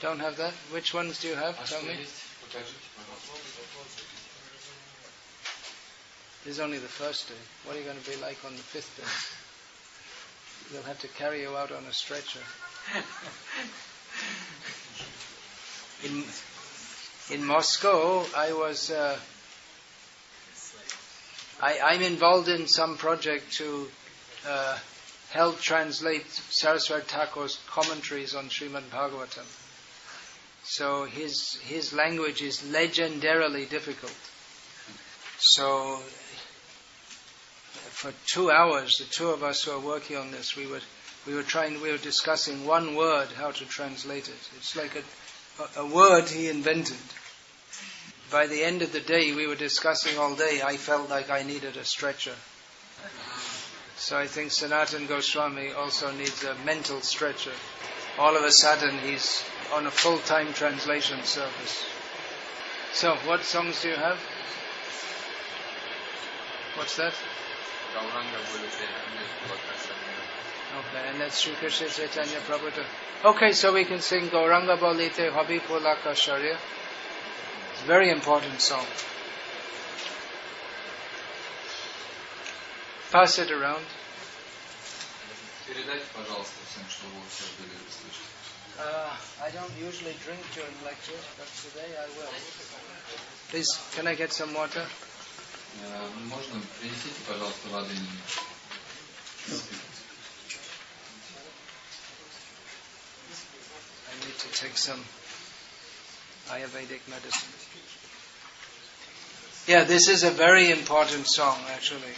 Don't 0.02 0.20
have 0.20 0.38
that? 0.38 0.54
Which 0.72 0.92
ones 0.92 1.22
do 1.22 1.28
you 1.28 1.36
have? 1.36 1.64
Tell 1.70 1.84
me. 1.84 1.94
This 6.44 6.56
is 6.56 6.60
only 6.60 6.80
the 6.80 6.88
first 6.88 7.28
day. 7.30 7.36
What 7.66 7.76
are 7.76 7.80
you 7.80 7.86
going 7.86 8.02
to 8.02 8.10
be 8.10 8.18
like 8.18 8.44
on 8.44 8.54
the 8.54 8.64
fifth 8.64 8.98
day? 8.98 10.74
They'll 10.74 10.88
have 10.88 11.00
to 11.02 11.08
carry 11.10 11.42
you 11.42 11.56
out 11.56 11.72
on 11.72 11.84
a 11.84 11.94
stretcher. 11.94 12.40
In, 16.04 16.24
in 17.30 17.46
Moscow, 17.46 18.26
I 18.36 18.54
was. 18.54 18.90
Uh, 18.90 19.16
I, 21.62 21.94
am 21.94 22.02
involved 22.02 22.48
in 22.50 22.68
some 22.68 22.98
project 22.98 23.54
to 23.58 23.88
uh, 24.48 24.78
help 25.30 25.60
translate 25.60 26.28
Saraswati 26.28 27.06
Thakur's 27.06 27.60
commentaries 27.70 28.34
on 28.34 28.50
Srimad 28.50 28.90
Bhagavatam. 28.90 29.46
So 30.64 31.06
his 31.06 31.56
his 31.62 31.94
language 31.94 32.42
is 32.42 32.62
legendarily 32.62 33.70
difficult. 33.70 34.16
So 35.38 35.98
for 37.90 38.12
two 38.26 38.50
hours, 38.50 38.98
the 38.98 39.06
two 39.06 39.30
of 39.30 39.44
us 39.44 39.64
who 39.64 39.72
are 39.72 39.80
working 39.80 40.18
on 40.18 40.32
this, 40.32 40.56
we 40.56 40.66
were 40.66 40.82
we 41.28 41.36
were 41.36 41.44
trying 41.44 41.80
we 41.82 41.92
were 41.92 41.98
discussing 41.98 42.66
one 42.66 42.96
word 42.96 43.28
how 43.30 43.52
to 43.52 43.66
translate 43.66 44.30
it. 44.30 44.50
It's 44.58 44.76
like 44.76 44.96
a 44.96 45.04
a, 45.80 45.84
a 45.84 45.86
word 45.86 46.28
he 46.28 46.50
invented 46.50 46.98
by 48.32 48.48
the 48.48 48.64
end 48.64 48.82
of 48.82 48.94
the 48.94 49.02
day, 49.02 49.34
we 49.34 49.46
were 49.46 49.56
discussing 49.56 50.18
all 50.18 50.36
day, 50.36 50.62
I 50.64 50.78
felt 50.78 51.10
like 51.10 51.30
I 51.30 51.44
needed 51.44 51.76
a 51.76 51.84
stretcher. 51.84 52.36
So 53.98 54.18
I 54.18 54.26
think 54.26 54.52
Sanatan 54.52 55.06
Goswami 55.06 55.74
also 55.74 56.12
needs 56.12 56.44
a 56.44 56.56
mental 56.66 57.02
stretcher. 57.02 57.52
All 58.18 58.36
of 58.36 58.44
a 58.44 58.52
sudden, 58.52 58.98
he's 59.00 59.44
on 59.74 59.86
a 59.86 59.92
full 59.92 60.18
time 60.20 60.54
translation 60.54 61.24
service. 61.24 61.84
So, 62.94 63.16
what 63.26 63.44
songs 63.44 63.82
do 63.82 63.90
you 63.90 63.96
have? 63.96 64.18
What's 66.76 66.96
that? 66.98 67.14
Okay, 70.80 71.10
and 71.10 71.20
that's 71.20 71.40
Sri 71.40 71.54
Krishna 71.54 71.88
Chaitanya 71.88 72.40
Prabhu. 72.48 72.72
Okay, 73.24 73.52
so 73.52 73.74
we 73.74 73.86
can 73.86 74.00
sing 74.00 74.30
Gauranga 74.30 74.78
Balite 74.78 75.32
Habi 75.32 75.60
Pulaka 75.60 76.14
Sharira. 76.14 76.58
Very 77.87 78.11
important 78.11 78.61
song. 78.61 78.85
Pass 83.13 83.39
it 83.39 83.51
around. 83.51 83.85
Передайте, 85.67 86.05
пожалуйста, 86.15 86.55
всем, 86.71 86.85
что 86.89 87.07
вы 87.07 87.23
сейчас 87.31 87.51
были 87.59 87.71
слышать. 87.91 88.27
Uh, 88.79 89.11
I 89.43 89.51
don't 89.53 89.73
usually 89.81 90.15
drink 90.25 90.41
during 90.55 90.75
lectures, 90.85 91.25
but 91.39 91.49
today 91.65 91.89
I 91.97 92.07
will. 92.19 92.31
Please, 93.51 93.71
can 93.97 94.07
I 94.07 94.15
get 94.15 94.33
some 94.33 94.53
water? 94.53 94.85
Э, 95.83 96.09
Можно 96.29 96.61
принесите, 96.81 97.21
пожалуйста, 97.27 97.69
воды 97.69 97.95
мне. 97.95 98.21
I 104.11 104.27
need 104.27 104.39
to 104.39 104.49
take 104.61 104.77
some 104.77 105.01
Ayurvedic 106.52 107.08
medicine. 107.10 107.50
Yeah, 109.68 109.86
this 109.86 110.10
is 110.10 110.24
a 110.24 110.32
very 110.32 110.72
important 110.72 111.28
song, 111.28 111.58
actually. 111.74 112.14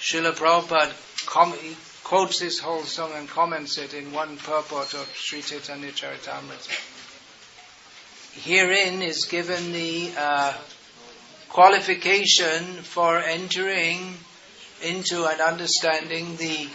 Srila 0.00 0.32
Prabhupada 0.32 0.92
com- 1.26 1.54
quotes 2.02 2.38
this 2.40 2.60
whole 2.60 2.84
song 2.84 3.12
and 3.14 3.28
comments 3.28 3.76
it 3.78 3.92
in 3.92 4.12
one 4.12 4.36
purport 4.38 4.94
of 4.94 5.10
Sri 5.14 5.42
Chaitanya 5.42 5.90
Charitamrita. 5.90 6.72
Herein 8.42 9.02
is 9.02 9.26
given 9.26 9.72
the 9.72 10.12
uh, 10.16 10.54
qualification 11.48 12.62
for 12.82 13.18
entering 13.18 14.16
into 14.82 15.26
and 15.26 15.40
understanding 15.40 16.36
the 16.36 16.68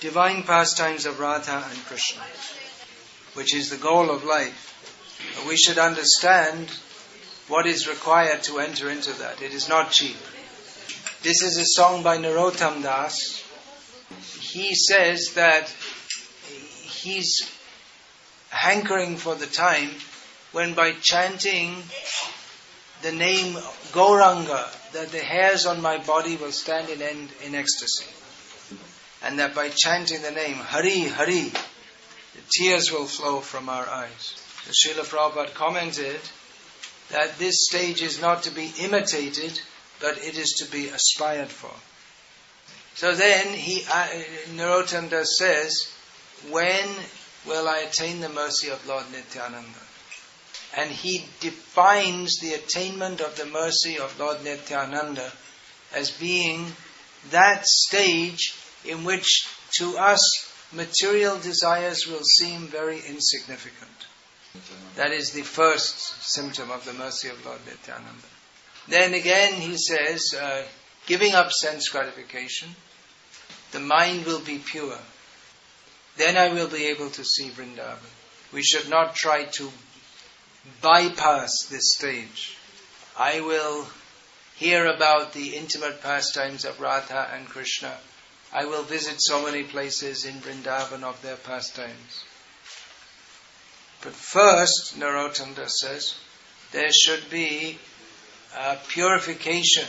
divine 0.00 0.42
pastimes 0.42 1.06
of 1.06 1.20
Radha 1.20 1.64
and 1.70 1.78
Krishna, 1.84 2.22
which 3.34 3.54
is 3.54 3.70
the 3.70 3.76
goal 3.76 4.10
of 4.10 4.24
life. 4.24 4.73
We 5.46 5.56
should 5.56 5.78
understand 5.78 6.70
what 7.48 7.66
is 7.66 7.88
required 7.88 8.42
to 8.44 8.58
enter 8.58 8.90
into 8.90 9.12
that. 9.18 9.42
It 9.42 9.52
is 9.52 9.68
not 9.68 9.90
cheap. 9.90 10.16
This 11.22 11.42
is 11.42 11.56
a 11.56 11.64
song 11.64 12.02
by 12.02 12.18
Narottam 12.18 12.82
Das. 12.82 13.42
He 14.40 14.74
says 14.74 15.34
that 15.34 15.68
he's 16.48 17.50
hankering 18.50 19.16
for 19.16 19.34
the 19.34 19.46
time 19.46 19.90
when 20.52 20.74
by 20.74 20.92
chanting 20.92 21.82
the 23.02 23.12
name 23.12 23.54
Gauranga, 23.92 24.92
that 24.92 25.10
the 25.10 25.18
hairs 25.18 25.66
on 25.66 25.82
my 25.82 25.98
body 25.98 26.36
will 26.36 26.52
stand 26.52 26.88
in 26.88 27.02
end 27.02 27.28
in 27.44 27.54
ecstasy. 27.54 28.06
And 29.22 29.38
that 29.38 29.54
by 29.54 29.70
chanting 29.70 30.22
the 30.22 30.30
name 30.30 30.56
Hari, 30.56 31.08
Hari, 31.08 31.50
the 31.50 32.42
tears 32.50 32.92
will 32.92 33.06
flow 33.06 33.40
from 33.40 33.68
our 33.68 33.86
eyes. 33.86 34.43
Srila 34.70 35.04
Prabhupada 35.04 35.52
commented 35.54 36.20
that 37.10 37.38
this 37.38 37.66
stage 37.68 38.02
is 38.02 38.20
not 38.20 38.44
to 38.44 38.50
be 38.50 38.72
imitated, 38.80 39.60
but 40.00 40.18
it 40.18 40.38
is 40.38 40.54
to 40.58 40.70
be 40.70 40.88
aspired 40.88 41.48
for. 41.48 41.72
So 42.94 43.14
then 43.14 43.52
he, 43.52 43.84
uh, 43.92 45.24
says, 45.24 45.92
when 46.50 46.88
will 47.46 47.68
I 47.68 47.78
attain 47.78 48.20
the 48.20 48.28
mercy 48.28 48.70
of 48.70 48.86
Lord 48.86 49.04
Nityananda? 49.12 49.80
And 50.76 50.90
he 50.90 51.26
defines 51.40 52.38
the 52.38 52.54
attainment 52.54 53.20
of 53.20 53.36
the 53.36 53.46
mercy 53.46 53.98
of 53.98 54.18
Lord 54.18 54.42
Nityananda 54.42 55.30
as 55.94 56.10
being 56.10 56.72
that 57.30 57.66
stage 57.66 58.54
in 58.84 59.04
which 59.04 59.46
to 59.78 59.96
us 59.98 60.20
material 60.72 61.38
desires 61.38 62.06
will 62.06 62.24
seem 62.24 62.66
very 62.66 63.00
insignificant. 63.06 64.06
That 64.96 65.12
is 65.12 65.32
the 65.32 65.42
first 65.42 66.22
symptom 66.22 66.70
of 66.70 66.84
the 66.84 66.92
mercy 66.92 67.28
of 67.28 67.44
Lord 67.44 67.60
Nityananda. 67.66 68.28
Then 68.86 69.14
again, 69.14 69.54
he 69.54 69.76
says, 69.76 70.34
uh, 70.34 70.64
giving 71.06 71.34
up 71.34 71.50
sense 71.50 71.88
gratification, 71.88 72.68
the 73.72 73.80
mind 73.80 74.24
will 74.26 74.40
be 74.40 74.58
pure. 74.58 74.98
Then 76.16 76.36
I 76.36 76.52
will 76.52 76.68
be 76.68 76.86
able 76.86 77.10
to 77.10 77.24
see 77.24 77.50
Vrindavan. 77.50 77.98
We 78.52 78.62
should 78.62 78.88
not 78.88 79.16
try 79.16 79.44
to 79.44 79.72
bypass 80.80 81.64
this 81.64 81.94
stage. 81.94 82.56
I 83.18 83.40
will 83.40 83.88
hear 84.54 84.86
about 84.86 85.32
the 85.32 85.56
intimate 85.56 86.00
pastimes 86.02 86.64
of 86.64 86.80
Radha 86.80 87.30
and 87.32 87.48
Krishna. 87.48 87.96
I 88.52 88.66
will 88.66 88.84
visit 88.84 89.16
so 89.18 89.44
many 89.44 89.64
places 89.64 90.24
in 90.24 90.34
Vrindavan 90.34 91.02
of 91.02 91.20
their 91.22 91.36
pastimes. 91.36 92.24
But 94.04 94.12
first, 94.12 95.00
Narottam 95.00 95.56
says, 95.66 96.14
there 96.72 96.92
should 96.92 97.30
be 97.30 97.78
purification, 98.88 99.88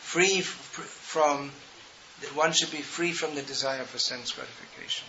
free 0.00 0.42
from, 0.42 1.50
one 2.34 2.52
should 2.52 2.70
be 2.70 2.82
free 2.82 3.12
from 3.12 3.34
the 3.34 3.40
desire 3.40 3.84
for 3.84 3.98
sense 3.98 4.32
gratification. 4.32 5.06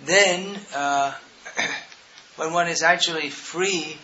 Then, 0.00 0.58
uh, 0.74 1.12
when 2.36 2.54
one 2.54 2.68
is 2.68 2.82
actually 2.82 3.28
free 3.28 3.98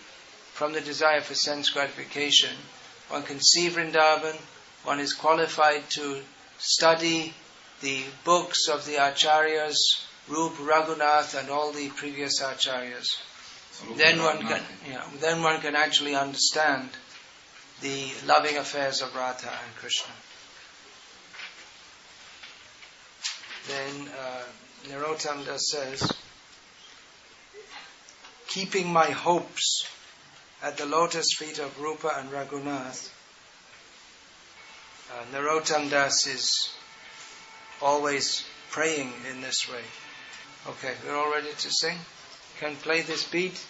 from 0.53 0.75
the 0.75 0.83
desire 0.83 1.23
for 1.23 1.35
sense 1.35 1.71
gratification, 1.71 2.55
one 3.09 3.23
can 3.23 3.41
see 3.41 3.71
Vrindavan, 3.71 4.37
one 4.85 5.01
is 5.01 5.15
qualified 5.15 5.89
to 5.91 6.21
study 6.59 7.33
the 7.81 8.03
books 8.25 8.69
of 8.69 8.85
the 8.85 8.97
acharyas, 8.97 9.77
Rup, 10.29 10.55
Raghunath, 10.55 11.39
and 11.39 11.51
all 11.51 11.73
the 11.73 11.89
previous 11.91 12.41
acharyas. 12.41 13.07
Then 13.97 14.23
one 14.23 14.39
can, 14.39 14.63
yeah, 14.89 15.05
then 15.21 15.43
one 15.43 15.61
can 15.61 15.75
actually 15.77 16.15
understand 16.15 16.89
the 17.81 18.11
loving 18.27 18.57
affairs 18.57 19.03
of 19.03 19.15
Radha 19.15 19.51
and 19.51 19.77
Krishna. 19.77 20.13
Then 23.69 24.09
uh, 24.09 24.43
Narottam 24.89 25.45
Das 25.45 25.71
says, 25.71 26.13
keeping 28.49 28.93
my 28.93 29.11
hopes 29.11 29.87
at 30.63 30.77
the 30.77 30.87
lotus 30.87 31.35
feet 31.37 31.59
of 31.59 31.81
Rupa 31.81 32.13
and 32.17 32.31
Raghunath, 32.31 33.11
uh, 35.11 35.25
Narottam 35.35 35.91
Das 35.91 36.27
is 36.27 36.71
always 37.83 38.45
praying 38.71 39.13
in 39.31 39.41
this 39.41 39.69
way. 39.71 39.83
Okay, 40.67 40.95
we're 41.07 41.15
all 41.15 41.31
ready 41.31 41.51
to 41.51 41.71
sing? 41.71 41.99
Can 42.59 42.75
play 42.77 43.03
this 43.03 43.29
beat? 43.29 43.63